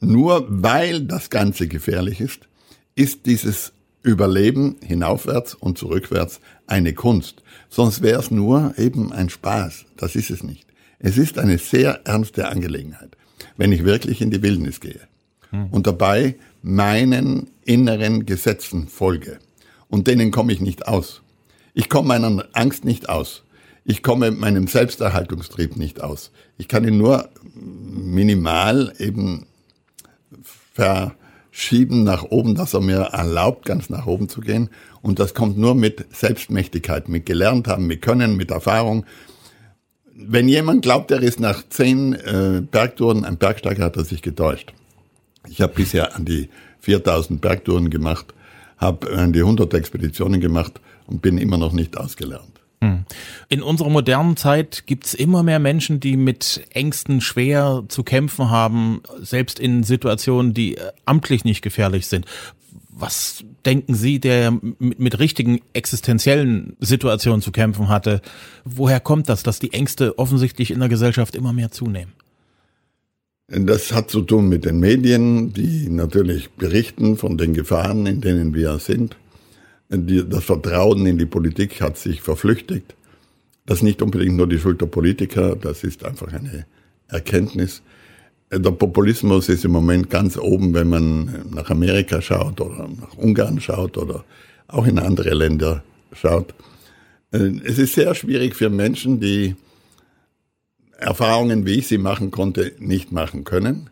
nur 0.00 0.46
weil 0.48 1.02
das 1.02 1.30
Ganze 1.30 1.66
gefährlich 1.66 2.20
ist, 2.20 2.46
ist 2.94 3.24
dieses 3.26 3.72
Überleben 4.02 4.76
hinaufwärts 4.84 5.54
und 5.54 5.78
zurückwärts 5.78 6.40
eine 6.66 6.92
Kunst. 6.92 7.42
Sonst 7.70 8.02
wäre 8.02 8.20
es 8.20 8.30
nur 8.30 8.74
eben 8.76 9.12
ein 9.12 9.30
Spaß. 9.30 9.86
Das 9.96 10.14
ist 10.14 10.30
es 10.30 10.42
nicht. 10.42 10.66
Es 10.98 11.16
ist 11.16 11.38
eine 11.38 11.56
sehr 11.56 12.00
ernste 12.04 12.48
Angelegenheit, 12.48 13.16
wenn 13.56 13.72
ich 13.72 13.84
wirklich 13.84 14.20
in 14.20 14.30
die 14.30 14.42
Wildnis 14.42 14.80
gehe 14.80 15.00
hm. 15.50 15.68
und 15.70 15.86
dabei 15.86 16.36
meinen 16.62 17.50
inneren 17.64 18.26
Gesetzen 18.26 18.88
folge. 18.88 19.38
Und 19.94 20.08
denen 20.08 20.32
komme 20.32 20.52
ich 20.52 20.60
nicht 20.60 20.88
aus. 20.88 21.22
Ich 21.72 21.88
komme 21.88 22.08
meiner 22.08 22.46
Angst 22.52 22.84
nicht 22.84 23.08
aus. 23.08 23.44
Ich 23.84 24.02
komme 24.02 24.32
meinem 24.32 24.66
Selbsterhaltungstrieb 24.66 25.76
nicht 25.76 26.00
aus. 26.00 26.32
Ich 26.58 26.66
kann 26.66 26.82
ihn 26.82 26.98
nur 26.98 27.28
minimal 27.54 28.92
eben 28.98 29.46
verschieben 30.72 32.02
nach 32.02 32.24
oben, 32.24 32.56
dass 32.56 32.74
er 32.74 32.80
mir 32.80 33.02
erlaubt, 33.02 33.66
ganz 33.66 33.88
nach 33.88 34.06
oben 34.06 34.28
zu 34.28 34.40
gehen. 34.40 34.68
Und 35.00 35.20
das 35.20 35.32
kommt 35.32 35.58
nur 35.58 35.76
mit 35.76 36.12
Selbstmächtigkeit, 36.12 37.08
mit 37.08 37.24
gelernt 37.24 37.68
haben, 37.68 37.86
mit 37.86 38.02
Können, 38.02 38.36
mit 38.36 38.50
Erfahrung. 38.50 39.06
Wenn 40.12 40.48
jemand 40.48 40.82
glaubt, 40.82 41.12
er 41.12 41.22
ist 41.22 41.38
nach 41.38 41.62
zehn 41.68 42.14
äh, 42.14 42.62
Bergtouren 42.68 43.24
ein 43.24 43.36
Bergsteiger, 43.36 43.84
hat 43.84 43.96
er 43.96 44.04
sich 44.04 44.22
getäuscht. 44.22 44.72
Ich 45.48 45.60
habe 45.60 45.72
bisher 45.72 46.16
an 46.16 46.24
die 46.24 46.48
4000 46.80 47.40
Bergtouren 47.40 47.90
gemacht, 47.90 48.34
habe 48.84 49.10
an 49.16 49.32
die 49.32 49.40
100 49.40 49.72
Expeditionen 49.74 50.40
gemacht 50.40 50.80
und 51.06 51.22
bin 51.22 51.38
immer 51.38 51.58
noch 51.58 51.72
nicht 51.72 51.98
ausgelernt. 51.98 52.60
Hm. 52.80 53.04
In 53.48 53.62
unserer 53.62 53.88
modernen 53.88 54.36
Zeit 54.36 54.84
gibt's 54.86 55.14
immer 55.14 55.42
mehr 55.42 55.58
Menschen, 55.58 56.00
die 56.00 56.16
mit 56.16 56.66
Ängsten 56.70 57.20
schwer 57.20 57.84
zu 57.88 58.02
kämpfen 58.02 58.50
haben, 58.50 59.00
selbst 59.20 59.58
in 59.58 59.82
Situationen, 59.82 60.54
die 60.54 60.76
äh, 60.76 60.92
amtlich 61.06 61.44
nicht 61.44 61.62
gefährlich 61.62 62.06
sind. 62.06 62.26
Was 62.96 63.42
denken 63.64 63.94
Sie, 63.94 64.20
der 64.20 64.52
mit, 64.52 65.00
mit 65.00 65.18
richtigen 65.18 65.60
existenziellen 65.72 66.76
Situationen 66.78 67.42
zu 67.42 67.50
kämpfen 67.50 67.88
hatte? 67.88 68.20
Woher 68.64 69.00
kommt 69.00 69.28
das, 69.28 69.42
dass 69.42 69.58
die 69.58 69.72
Ängste 69.72 70.18
offensichtlich 70.18 70.70
in 70.70 70.78
der 70.78 70.88
Gesellschaft 70.88 71.34
immer 71.34 71.52
mehr 71.52 71.72
zunehmen? 71.72 72.12
Das 73.56 73.92
hat 73.92 74.10
zu 74.10 74.22
tun 74.22 74.48
mit 74.48 74.64
den 74.64 74.80
Medien, 74.80 75.52
die 75.52 75.88
natürlich 75.88 76.50
berichten 76.50 77.16
von 77.16 77.38
den 77.38 77.54
Gefahren, 77.54 78.04
in 78.06 78.20
denen 78.20 78.52
wir 78.52 78.80
sind. 78.80 79.16
Das 79.88 80.44
Vertrauen 80.44 81.06
in 81.06 81.18
die 81.18 81.26
Politik 81.26 81.80
hat 81.80 81.96
sich 81.96 82.20
verflüchtigt. 82.20 82.96
Das 83.64 83.78
ist 83.78 83.82
nicht 83.84 84.02
unbedingt 84.02 84.36
nur 84.36 84.48
die 84.48 84.58
Schuld 84.58 84.80
der 84.80 84.86
Politiker, 84.86 85.54
das 85.54 85.84
ist 85.84 86.04
einfach 86.04 86.32
eine 86.32 86.66
Erkenntnis. 87.08 87.82
Der 88.50 88.72
Populismus 88.72 89.48
ist 89.48 89.64
im 89.64 89.70
Moment 89.70 90.10
ganz 90.10 90.36
oben, 90.36 90.74
wenn 90.74 90.88
man 90.88 91.44
nach 91.54 91.70
Amerika 91.70 92.20
schaut 92.20 92.60
oder 92.60 92.88
nach 92.88 93.16
Ungarn 93.16 93.60
schaut 93.60 93.96
oder 93.96 94.24
auch 94.66 94.86
in 94.86 94.98
andere 94.98 95.32
Länder 95.32 95.84
schaut. 96.12 96.54
Es 97.30 97.78
ist 97.78 97.94
sehr 97.94 98.14
schwierig 98.16 98.56
für 98.56 98.68
Menschen, 98.68 99.20
die 99.20 99.54
Erfahrungen, 100.98 101.66
wie 101.66 101.78
ich 101.78 101.88
sie 101.88 101.98
machen 101.98 102.30
konnte, 102.30 102.72
nicht 102.78 103.12
machen 103.12 103.44
können. 103.44 103.90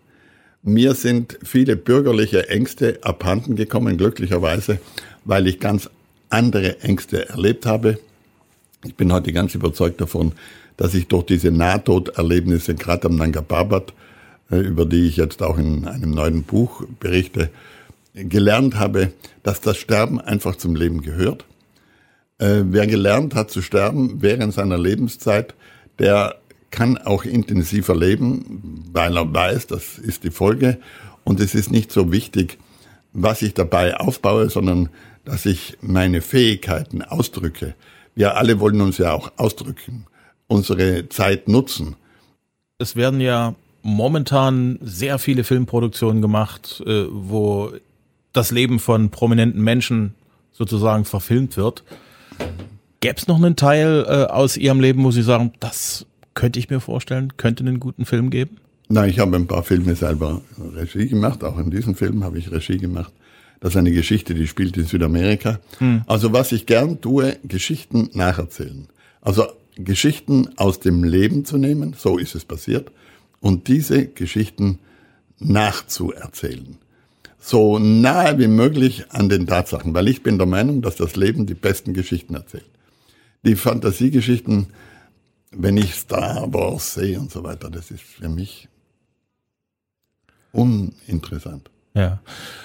Mir 0.62 0.94
sind 0.94 1.38
viele 1.42 1.76
bürgerliche 1.76 2.48
Ängste 2.48 3.00
abhanden 3.02 3.56
gekommen, 3.56 3.96
glücklicherweise, 3.96 4.78
weil 5.24 5.46
ich 5.48 5.58
ganz 5.58 5.90
andere 6.30 6.80
Ängste 6.80 7.28
erlebt 7.28 7.66
habe. 7.66 7.98
Ich 8.84 8.94
bin 8.94 9.12
heute 9.12 9.32
ganz 9.32 9.54
überzeugt 9.54 10.00
davon, 10.00 10.32
dass 10.76 10.94
ich 10.94 11.08
durch 11.08 11.24
diese 11.26 11.50
Nahtoderlebnisse, 11.50 12.74
gerade 12.74 13.08
am 13.08 13.16
Nanga 13.16 13.42
Parbat, 13.42 13.92
äh, 14.50 14.58
über 14.58 14.86
die 14.86 15.06
ich 15.06 15.16
jetzt 15.16 15.42
auch 15.42 15.58
in 15.58 15.86
einem 15.86 16.10
neuen 16.10 16.42
Buch 16.44 16.84
berichte, 17.00 17.50
gelernt 18.14 18.76
habe, 18.76 19.12
dass 19.42 19.60
das 19.60 19.78
Sterben 19.78 20.20
einfach 20.20 20.56
zum 20.56 20.76
Leben 20.76 21.02
gehört. 21.02 21.44
Äh, 22.38 22.62
wer 22.64 22.86
gelernt 22.86 23.34
hat 23.34 23.50
zu 23.50 23.62
sterben 23.62 24.20
während 24.20 24.52
seiner 24.52 24.78
Lebenszeit, 24.78 25.54
der 25.98 26.36
kann 26.72 26.98
auch 26.98 27.24
intensiver 27.24 27.94
leben, 27.94 28.82
weil 28.92 29.16
er 29.16 29.32
weiß, 29.32 29.68
das 29.68 29.98
ist 29.98 30.24
die 30.24 30.32
Folge. 30.32 30.78
Und 31.22 31.38
es 31.38 31.54
ist 31.54 31.70
nicht 31.70 31.92
so 31.92 32.10
wichtig, 32.10 32.58
was 33.12 33.42
ich 33.42 33.54
dabei 33.54 33.96
aufbaue, 33.98 34.50
sondern 34.50 34.88
dass 35.24 35.46
ich 35.46 35.78
meine 35.80 36.20
Fähigkeiten 36.20 37.02
ausdrücke. 37.02 37.76
Wir 38.16 38.36
alle 38.36 38.58
wollen 38.58 38.80
uns 38.80 38.98
ja 38.98 39.12
auch 39.12 39.30
ausdrücken, 39.36 40.06
unsere 40.48 41.08
Zeit 41.08 41.46
nutzen. 41.46 41.94
Es 42.78 42.96
werden 42.96 43.20
ja 43.20 43.54
momentan 43.82 44.78
sehr 44.82 45.18
viele 45.18 45.44
Filmproduktionen 45.44 46.22
gemacht, 46.22 46.82
äh, 46.86 47.04
wo 47.08 47.72
das 48.32 48.50
Leben 48.50 48.78
von 48.80 49.10
prominenten 49.10 49.62
Menschen 49.62 50.14
sozusagen 50.52 51.04
verfilmt 51.04 51.56
wird. 51.56 51.84
Gäbe 53.00 53.16
es 53.18 53.26
noch 53.26 53.36
einen 53.36 53.56
Teil 53.56 54.04
äh, 54.08 54.32
aus 54.32 54.56
Ihrem 54.56 54.80
Leben, 54.80 55.04
wo 55.04 55.10
Sie 55.10 55.22
sagen, 55.22 55.52
das 55.60 56.06
könnte 56.34 56.58
ich 56.58 56.70
mir 56.70 56.80
vorstellen, 56.80 57.36
könnte 57.36 57.64
einen 57.64 57.80
guten 57.80 58.04
Film 58.04 58.30
geben? 58.30 58.58
Nein, 58.88 59.10
ich 59.10 59.18
habe 59.18 59.36
ein 59.36 59.46
paar 59.46 59.62
Filme 59.62 59.94
selber 59.94 60.42
Regie 60.74 61.08
gemacht. 61.08 61.44
Auch 61.44 61.58
in 61.58 61.70
diesem 61.70 61.94
Film 61.94 62.24
habe 62.24 62.38
ich 62.38 62.50
Regie 62.50 62.78
gemacht. 62.78 63.12
Das 63.60 63.74
ist 63.74 63.76
eine 63.76 63.92
Geschichte, 63.92 64.34
die 64.34 64.46
spielt 64.46 64.76
in 64.76 64.86
Südamerika. 64.86 65.60
Hm. 65.78 66.02
Also 66.06 66.32
was 66.32 66.52
ich 66.52 66.66
gern 66.66 67.00
tue, 67.00 67.36
Geschichten 67.44 68.10
nacherzählen. 68.12 68.88
Also 69.20 69.46
Geschichten 69.76 70.50
aus 70.56 70.80
dem 70.80 71.04
Leben 71.04 71.44
zu 71.44 71.56
nehmen, 71.56 71.94
so 71.96 72.18
ist 72.18 72.34
es 72.34 72.44
passiert, 72.44 72.90
und 73.40 73.68
diese 73.68 74.06
Geschichten 74.06 74.80
nachzuerzählen. 75.38 76.76
So 77.38 77.78
nahe 77.78 78.38
wie 78.38 78.48
möglich 78.48 79.06
an 79.10 79.28
den 79.28 79.46
Tatsachen, 79.46 79.94
weil 79.94 80.08
ich 80.08 80.22
bin 80.22 80.38
der 80.38 80.46
Meinung, 80.46 80.82
dass 80.82 80.96
das 80.96 81.16
Leben 81.16 81.46
die 81.46 81.54
besten 81.54 81.94
Geschichten 81.94 82.34
erzählt. 82.34 82.68
Die 83.44 83.56
Fantasiegeschichten 83.56 84.68
wenn 85.52 85.76
ich 85.76 85.94
Star 85.94 86.52
Wars 86.52 86.94
sehe 86.94 87.18
und 87.18 87.30
so 87.30 87.44
weiter, 87.44 87.70
das 87.70 87.90
ist 87.90 88.02
für 88.02 88.28
mich 88.28 88.68
uninteressant. 90.52 91.70
Ja. 91.94 92.20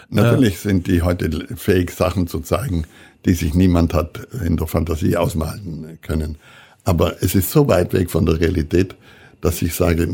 Natürlich 0.10 0.56
äh, 0.56 0.70
sind 0.70 0.88
die 0.88 1.02
heute 1.02 1.30
fähig, 1.56 1.92
Sachen 1.92 2.28
zu 2.28 2.40
zeigen, 2.40 2.86
die 3.26 3.34
sich 3.34 3.54
niemand 3.54 3.94
hat 3.94 4.28
in 4.46 4.58
der 4.58 4.68
Fantasie 4.68 5.18
ausmalen 5.18 6.00
können. 6.02 6.38
Aber 6.84 7.22
es 7.22 7.36
ist 7.36 7.52
so 7.52 7.68
weit 7.68 7.94
weg 7.94 8.10
von 8.10 8.26
der 8.26 8.40
Realität, 8.40 8.96
dass 9.42 9.62
ich 9.62 9.76
sage, 9.76 10.10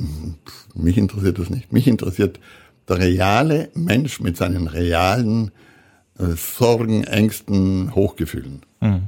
mich 0.74 0.98
interessiert 0.98 1.38
das 1.38 1.50
nicht. 1.50 1.72
Mich 1.72 1.88
interessiert 1.88 2.40
der 2.90 2.98
reale 2.98 3.70
Mensch 3.76 4.20
mit 4.20 4.36
seinen 4.38 4.68
realen 4.68 5.52
äh, 6.18 6.36
Sorgen, 6.36 7.04
Ängsten, 7.04 7.94
Hochgefühlen. 7.96 8.62
Hm. 8.84 9.08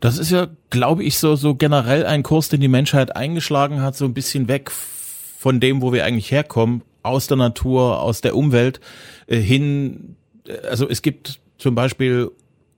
Das 0.00 0.16
ist 0.16 0.30
ja, 0.30 0.48
glaube 0.70 1.04
ich, 1.04 1.18
so, 1.18 1.36
so 1.36 1.54
generell 1.54 2.06
ein 2.06 2.22
Kurs, 2.22 2.48
den 2.48 2.62
die 2.62 2.68
Menschheit 2.68 3.14
eingeschlagen 3.14 3.82
hat, 3.82 3.94
so 3.94 4.06
ein 4.06 4.14
bisschen 4.14 4.48
weg 4.48 4.70
von 4.70 5.60
dem, 5.60 5.82
wo 5.82 5.92
wir 5.92 6.06
eigentlich 6.06 6.30
herkommen, 6.30 6.82
aus 7.02 7.26
der 7.26 7.36
Natur, 7.36 8.00
aus 8.00 8.22
der 8.22 8.34
Umwelt, 8.34 8.80
äh, 9.26 9.38
hin, 9.38 10.16
äh, 10.46 10.66
also 10.68 10.88
es 10.88 11.02
gibt 11.02 11.38
zum 11.58 11.74
Beispiel 11.74 12.30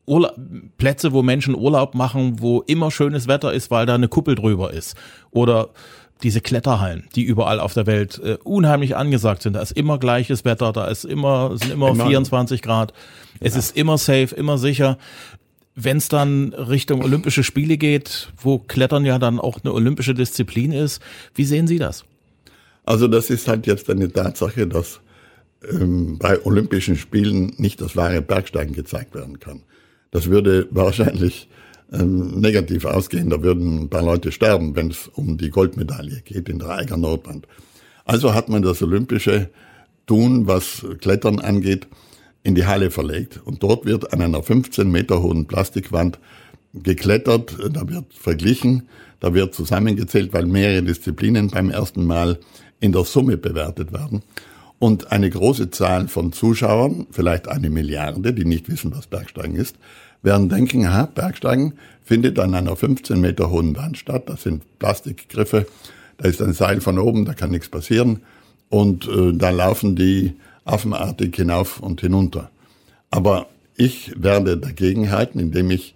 Urla 0.05 0.33
Plätze, 0.79 1.13
wo 1.13 1.23
Menschen 1.23 1.55
Urlaub 1.55 1.95
machen, 1.95 2.41
wo 2.41 2.63
immer 2.63 2.91
schönes 2.91 3.29
Wetter 3.29 3.53
ist, 3.53 3.71
weil 3.71 3.87
da 3.87 3.95
eine 3.95 4.09
Kuppel 4.09 4.35
drüber 4.35 4.73
ist. 4.73 4.97
Oder 5.31 5.69
diese 6.25 6.41
Kletterhallen, 6.41 7.09
die 7.15 7.23
überall 7.23 7.61
auf 7.61 7.75
der 7.75 7.87
Welt 7.87 8.21
äh, 8.23 8.37
unheimlich 8.43 8.97
angesagt 8.97 9.43
sind. 9.43 9.55
Da 9.55 9.61
ist 9.61 9.73
immer 9.73 9.99
gleiches 9.99 10.45
Wetter, 10.45 10.73
da 10.73 10.87
ist 10.87 11.05
immer, 11.05 11.57
sind 11.57 11.73
immer, 11.73 11.91
immer 11.91 12.07
24 12.07 12.63
Grad. 12.63 12.93
Es 13.41 13.55
ja. 13.55 13.61
ist 13.61 13.77
immer 13.77 13.99
safe, 13.99 14.35
immer 14.35 14.59
sicher. 14.59 14.99
Wenn 15.75 15.97
es 15.97 16.09
dann 16.09 16.53
Richtung 16.53 17.03
Olympische 17.03 17.43
Spiele 17.43 17.79
geht, 17.79 18.31
wo 18.37 18.59
Klettern 18.59 19.05
ja 19.07 19.19
dann 19.19 19.39
auch 19.39 19.61
eine 19.63 19.73
olympische 19.73 20.15
Disziplin 20.15 20.73
ist, 20.73 21.01
wie 21.35 21.45
sehen 21.45 21.67
Sie 21.67 21.79
das? 21.79 22.05
Also 22.85 23.09
das 23.09 23.31
ist 23.31 23.49
halt 23.49 23.67
jetzt 23.67 23.89
eine 23.89 24.13
Tatsache, 24.13 24.67
dass 24.67 25.01
ähm, 25.69 26.19
bei 26.19 26.45
Olympischen 26.45 26.97
Spielen 26.97 27.55
nicht 27.57 27.81
das 27.81 27.97
wahre 27.97 28.21
Bergsteigen 28.21 28.75
gezeigt 28.75 29.15
werden 29.15 29.41
kann. 29.41 29.63
Das 30.11 30.29
würde 30.29 30.69
wahrscheinlich 30.71 31.49
ähm, 31.93 32.41
negativ 32.41 32.85
ausgehen. 32.85 33.31
Da 33.31 33.43
würden 33.43 33.83
ein 33.83 33.89
paar 33.89 34.03
Leute 34.03 34.33
sterben, 34.33 34.75
wenn 34.77 34.91
es 34.91 35.09
um 35.09 35.39
die 35.39 35.51
Goldmedaille 35.51 36.23
geht 36.23 36.49
in 36.49 36.59
der 36.59 36.71
Eiger 36.71 36.97
Nordwand. 36.97 37.47
Also 38.05 38.35
hat 38.35 38.49
man 38.49 38.63
das 38.63 38.83
olympische 38.83 39.51
Tun, 40.07 40.47
was 40.47 40.85
Klettern 41.01 41.39
angeht, 41.39 41.87
in 42.43 42.55
die 42.55 42.67
Halle 42.67 42.91
verlegt. 42.91 43.41
Und 43.45 43.63
dort 43.63 43.85
wird 43.85 44.13
an 44.13 44.21
einer 44.21 44.43
15 44.43 44.91
Meter 44.91 45.23
hohen 45.23 45.47
Plastikwand 45.47 46.19
geklettert, 46.75 47.57
da 47.73 47.89
wird 47.89 48.15
verglichen, 48.15 48.89
da 49.21 49.35
wird 49.35 49.55
zusammengezählt, 49.55 50.33
weil 50.33 50.47
mehrere 50.47 50.83
Disziplinen 50.83 51.49
beim 51.49 51.71
ersten 51.71 52.05
Mal 52.05 52.39
in 52.81 52.93
der 52.93 53.05
Summe 53.05 53.37
bewertet 53.37 53.93
werden. 53.93 54.23
Und 54.79 55.13
eine 55.13 55.31
große 55.31 55.71
Zahl 55.71 56.09
von 56.09 56.33
Zuschauern, 56.33 57.07
vielleicht 57.11 57.47
eine 57.47 57.71
Milliarde, 57.71 58.33
die 58.33 58.45
nicht 58.45 58.69
wissen, 58.69 58.93
was 58.93 59.07
Bergsteigen 59.07 59.55
ist, 59.55 59.77
werden 60.23 60.49
denken, 60.49 60.85
aha, 60.87 61.07
Bergsteigen 61.07 61.75
findet 62.03 62.39
an 62.39 62.55
einer 62.55 62.75
15 62.75 63.21
Meter 63.21 63.51
hohen 63.51 63.77
Wand 63.77 63.99
statt. 63.99 64.25
Das 64.27 64.43
sind 64.43 64.65
Plastikgriffe, 64.81 65.67
da 66.17 66.29
ist 66.29 66.43
ein 66.43 66.53
Seil 66.53 66.81
von 66.81 66.99
oben, 66.99 67.25
da 67.25 67.35
kann 67.35 67.51
nichts 67.51 67.69
passieren. 67.69 68.23
Und 68.71 69.07
äh, 69.07 69.33
da 69.35 69.51
laufen 69.51 69.95
die 69.95 70.35
affenartig 70.65 71.35
hinauf 71.37 71.81
und 71.81 72.01
hinunter. 72.01 72.51
Aber 73.11 73.49
ich 73.77 74.13
werde 74.17 74.59
dagegen 74.59 75.11
halten, 75.11 75.39
indem 75.39 75.71
ich 75.71 75.95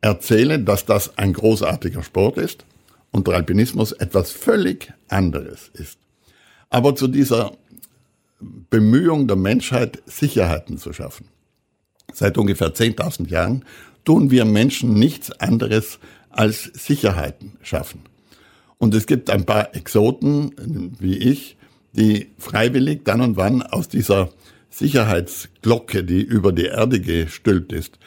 erzähle, 0.00 0.58
dass 0.58 0.84
das 0.84 1.16
ein 1.18 1.32
großartiger 1.32 2.02
Sport 2.02 2.38
ist 2.38 2.64
und 3.10 3.26
der 3.26 3.34
Alpinismus 3.34 3.92
etwas 3.92 4.30
völlig 4.30 4.92
anderes 5.08 5.70
ist. 5.72 5.98
Aber 6.68 6.94
zu 6.94 7.08
dieser 7.08 7.52
Bemühung 8.40 9.26
der 9.26 9.36
Menschheit, 9.36 10.02
Sicherheiten 10.06 10.78
zu 10.78 10.92
schaffen. 10.92 11.28
Seit 12.12 12.36
ungefähr 12.36 12.74
10.000 12.74 13.28
Jahren 13.28 13.64
tun 14.04 14.30
wir 14.30 14.44
Menschen 14.44 14.94
nichts 14.94 15.30
anderes 15.40 15.98
als 16.30 16.64
Sicherheiten 16.64 17.52
schaffen. 17.62 18.02
Und 18.78 18.94
es 18.94 19.06
gibt 19.06 19.30
ein 19.30 19.46
paar 19.46 19.74
Exoten, 19.74 20.96
wie 20.98 21.16
ich, 21.16 21.56
die 21.96 22.30
freiwillig 22.38 23.04
dann 23.04 23.20
und 23.20 23.36
wann 23.36 23.62
aus 23.62 23.88
dieser 23.88 24.30
Sicherheitsglocke, 24.70 26.04
die 26.04 26.20
über 26.20 26.52
die 26.52 26.64
Erde 26.64 27.00
gestülpt 27.00 27.72
ist, 27.72 27.98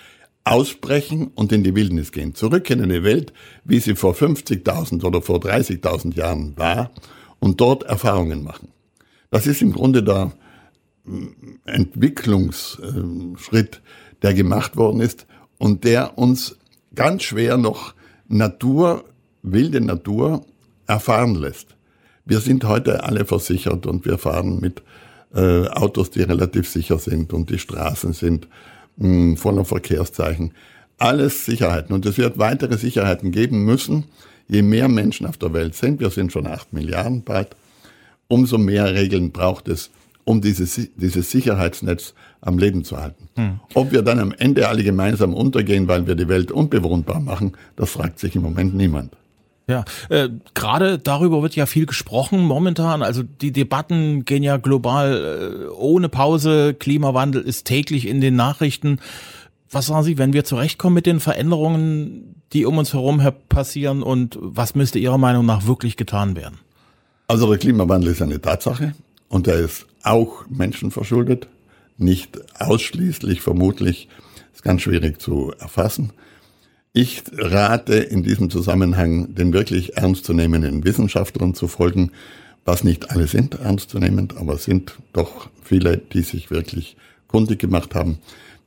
ausbrechen 0.43 1.31
und 1.35 1.51
in 1.51 1.63
die 1.63 1.75
Wildnis 1.75 2.11
gehen. 2.11 2.35
Zurück 2.35 2.69
in 2.69 2.81
eine 2.81 3.03
Welt, 3.03 3.33
wie 3.63 3.79
sie 3.79 3.95
vor 3.95 4.13
50.000 4.13 5.03
oder 5.03 5.21
vor 5.21 5.39
30.000 5.39 6.15
Jahren 6.15 6.57
war 6.57 6.91
und 7.39 7.61
dort 7.61 7.83
Erfahrungen 7.83 8.43
machen. 8.43 8.69
Das 9.29 9.47
ist 9.47 9.61
im 9.61 9.73
Grunde 9.73 10.03
der 10.03 10.31
mm, 11.05 11.27
Entwicklungsschritt, 11.65 13.81
der 14.21 14.33
gemacht 14.33 14.77
worden 14.77 15.01
ist 15.01 15.27
und 15.57 15.83
der 15.83 16.17
uns 16.17 16.57
ganz 16.95 17.23
schwer 17.23 17.57
noch 17.57 17.93
Natur, 18.27 19.03
wilde 19.41 19.81
Natur 19.81 20.45
erfahren 20.87 21.35
lässt. 21.35 21.76
Wir 22.27 22.41
sind 22.41 22.65
heute 22.65 23.05
alle 23.05 23.23
versichert 23.23 23.85
und 23.85 24.05
wir 24.05 24.17
fahren 24.17 24.59
mit 24.59 24.81
äh, 25.33 25.67
Autos, 25.69 26.11
die 26.11 26.23
relativ 26.23 26.67
sicher 26.67 26.99
sind 26.99 27.31
und 27.31 27.49
die 27.49 27.57
Straßen 27.57 28.11
sind 28.11 28.47
mh, 28.97 29.07
hm, 29.07 29.37
voller 29.37 29.63
Verkehrszeichen. 29.63 30.51
Alles 30.97 31.45
Sicherheiten. 31.45 31.93
Und 31.93 32.05
es 32.05 32.17
wird 32.17 32.37
weitere 32.37 32.77
Sicherheiten 32.77 33.31
geben 33.31 33.63
müssen, 33.63 34.05
je 34.49 34.61
mehr 34.61 34.89
Menschen 34.89 35.25
auf 35.25 35.37
der 35.37 35.53
Welt 35.53 35.75
sind. 35.75 36.01
Wir 36.01 36.09
sind 36.09 36.33
schon 36.33 36.47
acht 36.47 36.73
Milliarden 36.73 37.23
bald. 37.23 37.55
Umso 38.27 38.57
mehr 38.57 38.93
Regeln 38.93 39.31
braucht 39.31 39.69
es, 39.69 39.89
um 40.25 40.41
dieses, 40.41 40.89
dieses 40.97 41.31
Sicherheitsnetz 41.31 42.13
am 42.41 42.57
Leben 42.57 42.83
zu 42.83 42.97
halten. 42.97 43.29
Hm. 43.35 43.59
Ob 43.73 43.93
wir 43.93 44.01
dann 44.01 44.19
am 44.19 44.33
Ende 44.33 44.67
alle 44.67 44.83
gemeinsam 44.83 45.33
untergehen, 45.33 45.87
weil 45.87 46.07
wir 46.07 46.15
die 46.15 46.27
Welt 46.27 46.51
unbewohnbar 46.51 47.21
machen, 47.21 47.53
das 47.77 47.91
fragt 47.91 48.19
sich 48.19 48.35
im 48.35 48.41
Moment 48.41 48.75
niemand. 48.75 49.15
Ja, 49.69 49.83
äh, 50.07 50.29
gerade 50.53 50.97
darüber 50.97 51.41
wird 51.41 51.55
ja 51.57 51.65
viel 51.65 51.85
gesprochen 51.85 52.39
momentan. 52.39 53.03
Also 53.03 53.23
die 53.23 53.51
Debatten 53.51 54.23
gehen 54.23 54.41
ja 54.41 54.55
global 54.55 55.67
äh, 55.67 55.73
ohne 55.73 56.07
Pause. 56.07 56.73
Klimawandel 56.73 57.41
ist 57.41 57.65
täglich 57.65 58.07
in 58.07 58.21
den 58.21 58.37
Nachrichten. 58.37 58.99
Was 59.69 59.87
sagen 59.87 60.03
Sie, 60.03 60.17
wenn 60.17 60.31
wir 60.31 60.45
zurechtkommen 60.45 60.93
mit 60.93 61.05
den 61.05 61.19
Veränderungen, 61.19 62.41
die 62.53 62.65
um 62.65 62.77
uns 62.77 62.93
herum 62.93 63.21
passieren 63.49 64.03
und 64.03 64.39
was 64.41 64.75
müsste 64.75 64.99
Ihrer 64.99 65.17
Meinung 65.17 65.45
nach 65.45 65.67
wirklich 65.67 65.97
getan 65.97 66.37
werden? 66.37 66.59
Also 67.27 67.49
der 67.49 67.57
Klimawandel 67.57 68.11
ist 68.11 68.21
eine 68.21 68.39
Tatsache 68.39 68.93
und 69.27 69.47
er 69.47 69.59
ist 69.59 69.85
auch 70.03 70.45
menschenverschuldet, 70.47 71.49
nicht 71.97 72.39
ausschließlich 72.61 73.41
vermutlich, 73.41 74.07
ist 74.53 74.63
ganz 74.63 74.83
schwierig 74.83 75.19
zu 75.19 75.51
erfassen. 75.59 76.13
Ich 76.99 77.21
rate 77.31 77.93
in 77.93 78.23
diesem 78.23 78.49
Zusammenhang 78.49 79.35
den 79.35 79.53
wirklich 79.53 79.97
ernstzunehmenden 79.97 80.83
Wissenschaftlern 80.83 81.53
zu 81.53 81.67
folgen, 81.67 82.09
was 82.65 82.83
nicht 82.83 83.11
alle 83.11 83.27
sind 83.27 83.53
ernstzunehmend, 83.53 84.35
aber 84.35 84.57
sind 84.57 84.97
doch 85.13 85.51
viele, 85.61 85.99
die 85.99 86.23
sich 86.23 86.49
wirklich 86.49 86.97
kundig 87.27 87.59
gemacht 87.59 87.93
haben. 87.93 88.17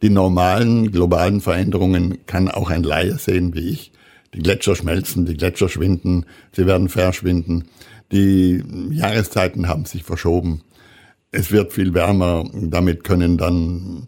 Die 0.01 0.11
normalen 0.11 0.93
globalen 0.93 1.41
Veränderungen 1.41 2.25
kann 2.27 2.49
auch 2.49 2.71
ein 2.71 2.85
Laie 2.85 3.19
sehen 3.19 3.53
wie 3.53 3.69
ich. 3.71 3.91
Die 4.33 4.39
Gletscher 4.39 4.77
schmelzen, 4.77 5.27
die 5.27 5.37
Gletscher 5.37 5.69
schwinden, 5.69 6.25
sie 6.53 6.67
werden 6.67 6.89
verschwinden. 6.89 7.65
Die 8.13 8.63
Jahreszeiten 8.93 9.67
haben 9.67 9.87
sich 9.87 10.05
verschoben. 10.05 10.63
Es 11.33 11.51
wird 11.51 11.73
viel 11.73 11.95
wärmer, 11.95 12.49
damit 12.55 13.03
können 13.03 13.39
dann 13.39 14.07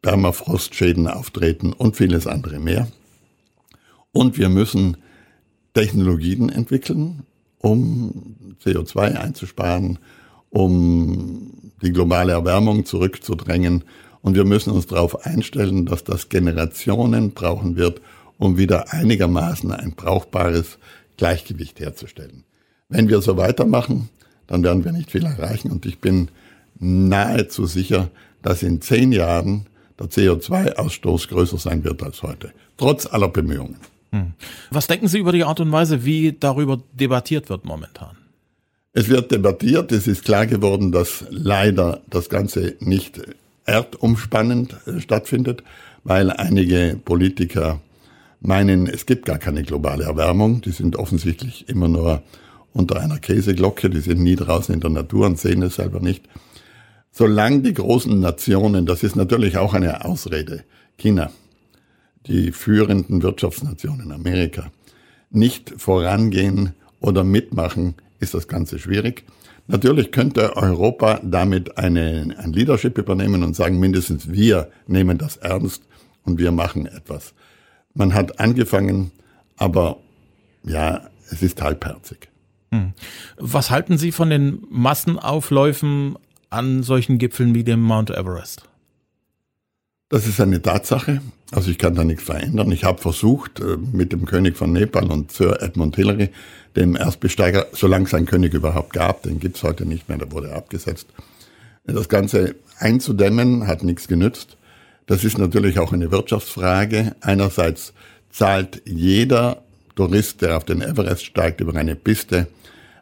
Permafrostschäden 0.00 1.08
auftreten 1.08 1.72
und 1.72 1.96
vieles 1.96 2.28
andere 2.28 2.60
mehr. 2.60 2.86
Und 4.14 4.38
wir 4.38 4.48
müssen 4.48 4.96
Technologien 5.74 6.48
entwickeln, 6.48 7.24
um 7.58 8.36
CO2 8.64 9.16
einzusparen, 9.16 9.98
um 10.50 11.50
die 11.82 11.92
globale 11.92 12.32
Erwärmung 12.32 12.86
zurückzudrängen. 12.86 13.82
Und 14.22 14.36
wir 14.36 14.44
müssen 14.44 14.70
uns 14.70 14.86
darauf 14.86 15.26
einstellen, 15.26 15.84
dass 15.84 16.04
das 16.04 16.28
Generationen 16.28 17.32
brauchen 17.32 17.74
wird, 17.74 18.00
um 18.38 18.56
wieder 18.56 18.92
einigermaßen 18.92 19.72
ein 19.72 19.94
brauchbares 19.96 20.78
Gleichgewicht 21.16 21.80
herzustellen. 21.80 22.44
Wenn 22.88 23.08
wir 23.08 23.20
so 23.20 23.36
weitermachen, 23.36 24.10
dann 24.46 24.62
werden 24.62 24.84
wir 24.84 24.92
nicht 24.92 25.10
viel 25.10 25.24
erreichen. 25.24 25.72
Und 25.72 25.86
ich 25.86 25.98
bin 25.98 26.28
nahezu 26.78 27.66
sicher, 27.66 28.10
dass 28.42 28.62
in 28.62 28.80
zehn 28.80 29.10
Jahren 29.10 29.66
der 29.98 30.06
CO2-Ausstoß 30.06 31.28
größer 31.30 31.58
sein 31.58 31.82
wird 31.82 32.00
als 32.00 32.22
heute, 32.22 32.52
trotz 32.76 33.06
aller 33.06 33.28
Bemühungen. 33.28 33.76
Hm. 34.14 34.34
Was 34.70 34.86
denken 34.86 35.08
Sie 35.08 35.18
über 35.18 35.32
die 35.32 35.42
Art 35.42 35.58
und 35.58 35.72
Weise, 35.72 36.04
wie 36.04 36.36
darüber 36.38 36.80
debattiert 36.92 37.48
wird 37.48 37.64
momentan? 37.64 38.16
Es 38.92 39.08
wird 39.08 39.32
debattiert. 39.32 39.90
Es 39.90 40.06
ist 40.06 40.24
klar 40.24 40.46
geworden, 40.46 40.92
dass 40.92 41.24
leider 41.30 42.00
das 42.08 42.28
Ganze 42.28 42.76
nicht 42.78 43.20
erdumspannend 43.66 44.76
äh, 44.86 45.00
stattfindet, 45.00 45.64
weil 46.04 46.30
einige 46.30 46.96
Politiker 47.04 47.80
meinen, 48.40 48.86
es 48.86 49.04
gibt 49.04 49.26
gar 49.26 49.38
keine 49.38 49.64
globale 49.64 50.04
Erwärmung. 50.04 50.60
Die 50.60 50.70
sind 50.70 50.94
offensichtlich 50.94 51.68
immer 51.68 51.88
nur 51.88 52.22
unter 52.72 53.00
einer 53.00 53.18
Käseglocke. 53.18 53.90
Die 53.90 54.00
sind 54.00 54.20
nie 54.20 54.36
draußen 54.36 54.72
in 54.72 54.80
der 54.80 54.90
Natur 54.90 55.26
und 55.26 55.40
sehen 55.40 55.62
es 55.62 55.74
selber 55.74 55.98
nicht. 55.98 56.22
Solange 57.10 57.62
die 57.62 57.74
großen 57.74 58.20
Nationen, 58.20 58.86
das 58.86 59.02
ist 59.02 59.16
natürlich 59.16 59.56
auch 59.56 59.74
eine 59.74 60.04
Ausrede, 60.04 60.62
China, 60.98 61.32
die 62.26 62.52
führenden 62.52 63.22
Wirtschaftsnationen 63.22 64.12
Amerika 64.12 64.70
nicht 65.30 65.74
vorangehen 65.76 66.74
oder 67.00 67.24
mitmachen, 67.24 67.94
ist 68.20 68.34
das 68.34 68.48
Ganze 68.48 68.78
schwierig. 68.78 69.24
Natürlich 69.66 70.12
könnte 70.12 70.56
Europa 70.56 71.20
damit 71.22 71.78
eine, 71.78 72.34
ein 72.38 72.52
Leadership 72.52 72.98
übernehmen 72.98 73.42
und 73.42 73.56
sagen, 73.56 73.78
mindestens 73.78 74.30
wir 74.30 74.70
nehmen 74.86 75.18
das 75.18 75.36
ernst 75.38 75.82
und 76.24 76.38
wir 76.38 76.52
machen 76.52 76.86
etwas. 76.86 77.34
Man 77.94 78.14
hat 78.14 78.40
angefangen, 78.40 79.10
aber 79.56 79.98
ja, 80.64 81.08
es 81.30 81.42
ist 81.42 81.62
halbherzig. 81.62 82.28
Hm. 82.72 82.92
Was 83.38 83.70
halten 83.70 83.98
Sie 83.98 84.12
von 84.12 84.30
den 84.30 84.62
Massenaufläufen 84.68 86.16
an 86.50 86.82
solchen 86.82 87.18
Gipfeln 87.18 87.54
wie 87.54 87.64
dem 87.64 87.80
Mount 87.80 88.10
Everest? 88.10 88.68
Das 90.14 90.28
ist 90.28 90.40
eine 90.40 90.62
Tatsache. 90.62 91.20
Also 91.50 91.72
ich 91.72 91.78
kann 91.78 91.96
da 91.96 92.04
nichts 92.04 92.22
verändern. 92.22 92.70
Ich 92.70 92.84
habe 92.84 93.02
versucht, 93.02 93.58
äh, 93.58 93.76
mit 93.92 94.12
dem 94.12 94.26
König 94.26 94.56
von 94.56 94.70
Nepal 94.70 95.10
und 95.10 95.32
Sir 95.32 95.60
Edmund 95.60 95.96
Hillary, 95.96 96.28
dem 96.76 96.94
Erstbesteiger, 96.94 97.66
solange 97.72 98.04
es 98.04 98.14
einen 98.14 98.26
König 98.26 98.54
überhaupt 98.54 98.92
gab, 98.92 99.24
den 99.24 99.40
gibt's 99.40 99.64
heute 99.64 99.86
nicht 99.86 100.08
mehr, 100.08 100.18
der 100.18 100.30
wurde 100.30 100.52
abgesetzt, 100.52 101.08
das 101.84 102.08
Ganze 102.08 102.54
einzudämmen, 102.78 103.66
hat 103.66 103.82
nichts 103.82 104.06
genützt. 104.06 104.56
Das 105.06 105.24
ist 105.24 105.36
natürlich 105.36 105.80
auch 105.80 105.92
eine 105.92 106.12
Wirtschaftsfrage. 106.12 107.16
Einerseits 107.20 107.92
zahlt 108.30 108.82
jeder 108.84 109.62
Tourist, 109.96 110.42
der 110.42 110.58
auf 110.58 110.64
den 110.64 110.80
Everest 110.80 111.24
steigt, 111.24 111.60
über 111.60 111.74
eine 111.74 111.96
Piste 111.96 112.46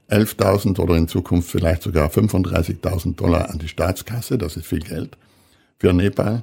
11.000 0.09 0.81
oder 0.81 0.97
in 0.97 1.09
Zukunft 1.09 1.51
vielleicht 1.51 1.83
sogar 1.83 2.09
35.000 2.09 3.17
Dollar 3.17 3.51
an 3.51 3.59
die 3.59 3.69
Staatskasse. 3.69 4.39
Das 4.39 4.57
ist 4.57 4.67
viel 4.67 4.81
Geld 4.81 5.19
für 5.79 5.93
Nepal. 5.93 6.43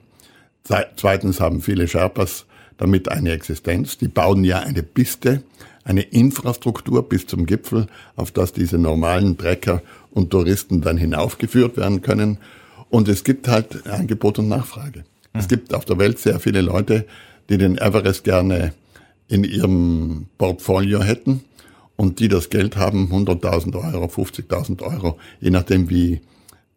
Zweitens 0.64 1.40
haben 1.40 1.62
viele 1.62 1.88
Sherpas 1.88 2.46
damit 2.78 3.10
eine 3.10 3.32
Existenz. 3.32 3.98
Die 3.98 4.08
bauen 4.08 4.44
ja 4.44 4.60
eine 4.60 4.84
Piste, 4.84 5.44
eine 5.84 6.02
Infrastruktur 6.02 7.08
bis 7.08 7.28
zum 7.28 7.46
Gipfel, 7.46 7.88
auf 8.16 8.32
das 8.32 8.54
diese 8.54 8.78
normalen 8.78 9.38
Trecker 9.38 9.82
und 10.12 10.30
Touristen 10.30 10.82
dann 10.82 10.98
hinaufgeführt 10.98 11.78
werden 11.78 12.02
können. 12.02 12.38
Und 12.90 13.08
es 13.08 13.24
gibt 13.24 13.48
halt 13.48 13.88
Angebot 13.88 14.40
und 14.40 14.48
Nachfrage. 14.48 15.04
Es 15.34 15.44
hm. 15.44 15.50
gibt 15.50 15.74
auf 15.74 15.86
der 15.86 15.98
Welt 15.98 16.20
sehr 16.20 16.40
viele 16.40 16.62
Leute, 16.62 17.06
die 17.50 17.58
den 17.58 17.78
Everest 17.78 18.24
gerne 18.24 18.74
in 19.28 19.44
ihrem 19.44 20.28
Portfolio 20.38 21.02
hätten 21.02 21.44
und 21.96 22.20
die 22.20 22.28
das 22.28 22.50
Geld 22.50 22.78
haben, 22.78 23.12
100.000 23.12 23.76
Euro, 23.76 24.06
50.000 24.06 24.82
Euro, 24.82 25.20
je 25.40 25.50
nachdem 25.52 25.90
wie 25.90 26.22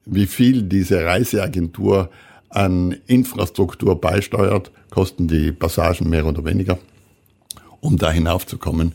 wie 0.04 0.26
viel 0.26 0.62
diese 0.62 1.04
Reiseagentur 1.04 2.10
an 2.54 2.96
Infrastruktur 3.06 4.00
beisteuert, 4.00 4.70
kosten 4.90 5.28
die 5.28 5.52
Passagen 5.52 6.08
mehr 6.08 6.26
oder 6.26 6.44
weniger, 6.44 6.78
um 7.80 7.96
da 7.96 8.10
hinaufzukommen. 8.10 8.94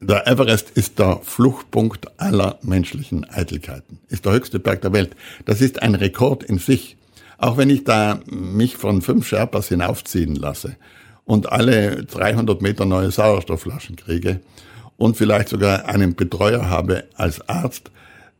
Der 0.00 0.26
Everest 0.26 0.70
ist 0.70 0.98
der 0.98 1.20
Fluchtpunkt 1.22 2.20
aller 2.20 2.58
menschlichen 2.62 3.24
Eitelkeiten, 3.24 4.00
ist 4.08 4.24
der 4.24 4.32
höchste 4.32 4.58
Berg 4.58 4.82
der 4.82 4.92
Welt. 4.92 5.14
Das 5.44 5.60
ist 5.60 5.80
ein 5.80 5.94
Rekord 5.94 6.42
in 6.42 6.58
sich. 6.58 6.96
Auch 7.38 7.56
wenn 7.56 7.70
ich 7.70 7.84
da 7.84 8.20
mich 8.26 8.76
von 8.76 9.00
fünf 9.02 9.26
Sherpas 9.26 9.68
hinaufziehen 9.68 10.34
lasse 10.34 10.76
und 11.24 11.50
alle 11.50 12.04
300 12.04 12.62
Meter 12.62 12.84
neue 12.84 13.10
Sauerstoffflaschen 13.10 13.96
kriege 13.96 14.40
und 14.96 15.16
vielleicht 15.16 15.48
sogar 15.48 15.86
einen 15.86 16.14
Betreuer 16.14 16.68
habe 16.68 17.04
als 17.14 17.48
Arzt, 17.48 17.90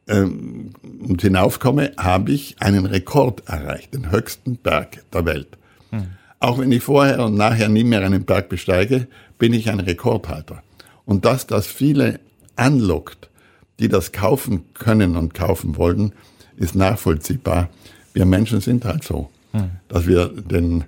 ähm, 0.08 0.70
und 0.82 1.22
hinaufkomme, 1.22 1.92
habe 1.96 2.32
ich 2.32 2.56
einen 2.60 2.86
Rekord 2.86 3.48
erreicht, 3.48 3.94
den 3.94 4.10
höchsten 4.10 4.56
Berg 4.56 5.04
der 5.12 5.24
Welt. 5.24 5.58
Hm. 5.90 6.08
Auch 6.40 6.58
wenn 6.58 6.72
ich 6.72 6.82
vorher 6.82 7.24
und 7.24 7.36
nachher 7.36 7.68
nie 7.68 7.84
mehr 7.84 8.04
einen 8.04 8.24
Berg 8.24 8.48
besteige, 8.48 9.06
bin 9.38 9.52
ich 9.52 9.70
ein 9.70 9.80
Rekordhalter. 9.80 10.62
Und 11.04 11.24
dass 11.24 11.46
das 11.46 11.66
viele 11.66 12.20
anlockt, 12.56 13.30
die 13.78 13.88
das 13.88 14.12
kaufen 14.12 14.72
können 14.74 15.16
und 15.16 15.34
kaufen 15.34 15.76
wollen, 15.76 16.12
ist 16.56 16.74
nachvollziehbar. 16.74 17.70
Wir 18.12 18.26
Menschen 18.26 18.60
sind 18.60 18.84
halt 18.84 19.04
so, 19.04 19.30
hm. 19.52 19.70
dass 19.88 20.06
wir 20.06 20.28
den 20.28 20.84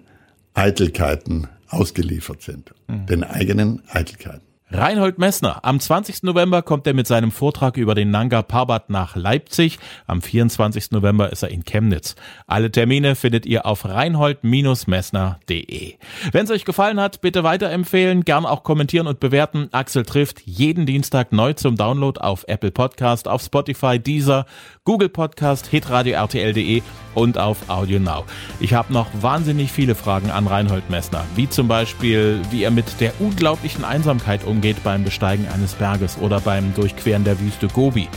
Eitelkeiten 0.55 1.49
ausgeliefert 1.69 2.43
sind, 2.43 2.75
hm. 2.89 3.07
den 3.07 3.25
eigenen 3.25 3.83
Eitelkeiten. 3.89 4.54
Reinhold 4.71 5.19
Messner. 5.19 5.63
Am 5.63 5.79
20. 5.79 6.23
November 6.23 6.63
kommt 6.63 6.87
er 6.87 6.95
mit 6.95 7.07
seinem 7.07 7.31
Vortrag 7.31 7.77
über 7.77 7.95
den 7.95 8.11
Nanga 8.11 8.41
Parbat 8.41 8.89
nach 8.89 9.15
Leipzig. 9.15 9.79
Am 10.07 10.23
24. 10.23 10.91
November 10.91 11.31
ist 11.31 11.43
er 11.43 11.51
in 11.51 11.65
Chemnitz. 11.65 12.17
Alle 12.47 12.73
Termine 12.73 13.15
findet 13.15 13.45
ihr 13.45 13.67
auf 13.67 13.85
reinhold-messner.de. 13.85 15.95
Wenn 16.33 16.45
es 16.45 16.51
euch 16.51 16.65
gefallen 16.65 16.99
hat, 16.99 17.21
bitte 17.21 17.45
weiterempfehlen, 17.45 18.25
gern 18.25 18.47
auch 18.47 18.63
kommentieren 18.63 19.07
und 19.07 19.21
bewerten. 19.21 19.69
Axel 19.71 20.05
trifft 20.05 20.41
jeden 20.47 20.87
Dienstag 20.87 21.31
neu 21.31 21.53
zum 21.53 21.77
Download 21.77 22.19
auf 22.19 22.45
Apple 22.49 22.71
Podcast, 22.71 23.29
auf 23.29 23.43
Spotify, 23.43 23.99
Deezer, 23.99 24.47
Google 24.85 25.11
Podcast, 25.11 25.67
hitradio 25.67 26.15
RTL.de 26.15 26.81
und 27.15 27.39
auf 27.39 27.69
Audio 27.69 28.01
Now. 28.01 28.25
Ich 28.61 28.73
habe 28.73 28.95
noch 28.95 29.09
wahnsinnig 29.21 29.71
viele 29.71 29.95
Fragen 29.95 30.31
an 30.31 30.47
Reinhold 30.47 30.89
Messner, 30.91 31.25
wie 31.37 31.49
zum 31.49 31.69
Beispiel, 31.69 32.41
wie 32.51 32.65
er 32.65 32.71
mit 32.71 33.01
der 33.01 33.13
unglaublichen 33.21 33.85
Einsamkeit 33.85 34.43
umgeht 34.55 34.83
beim 34.85 35.05
Besteigen 35.05 35.47
eines 35.49 35.75
Berges 35.75 36.17
oder 36.21 36.41
beim 36.41 36.75
Durchqueren 36.75 37.25
der 37.25 37.39
Wüste 37.41 37.69
Gobi. 37.69 38.09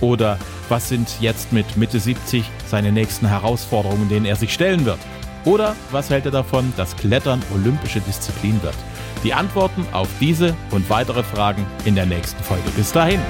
Oder 0.00 0.38
was 0.68 0.88
sind 0.88 1.08
jetzt 1.20 1.52
mit 1.52 1.76
Mitte 1.76 2.00
70 2.00 2.44
seine 2.66 2.92
nächsten 2.92 3.26
Herausforderungen, 3.26 4.08
denen 4.08 4.26
er 4.26 4.36
sich 4.36 4.52
stellen 4.52 4.84
wird? 4.84 4.98
Oder 5.44 5.76
was 5.90 6.10
hält 6.10 6.24
er 6.24 6.32
davon, 6.32 6.72
dass 6.76 6.96
Klettern 6.96 7.42
olympische 7.54 8.00
Disziplin 8.00 8.62
wird? 8.62 8.76
Die 9.22 9.34
Antworten 9.34 9.86
auf 9.92 10.08
diese 10.20 10.54
und 10.70 10.88
weitere 10.90 11.22
Fragen 11.22 11.64
in 11.84 11.94
der 11.94 12.06
nächsten 12.06 12.42
Folge. 12.42 12.68
Bis 12.76 12.92
dahin. 12.92 13.20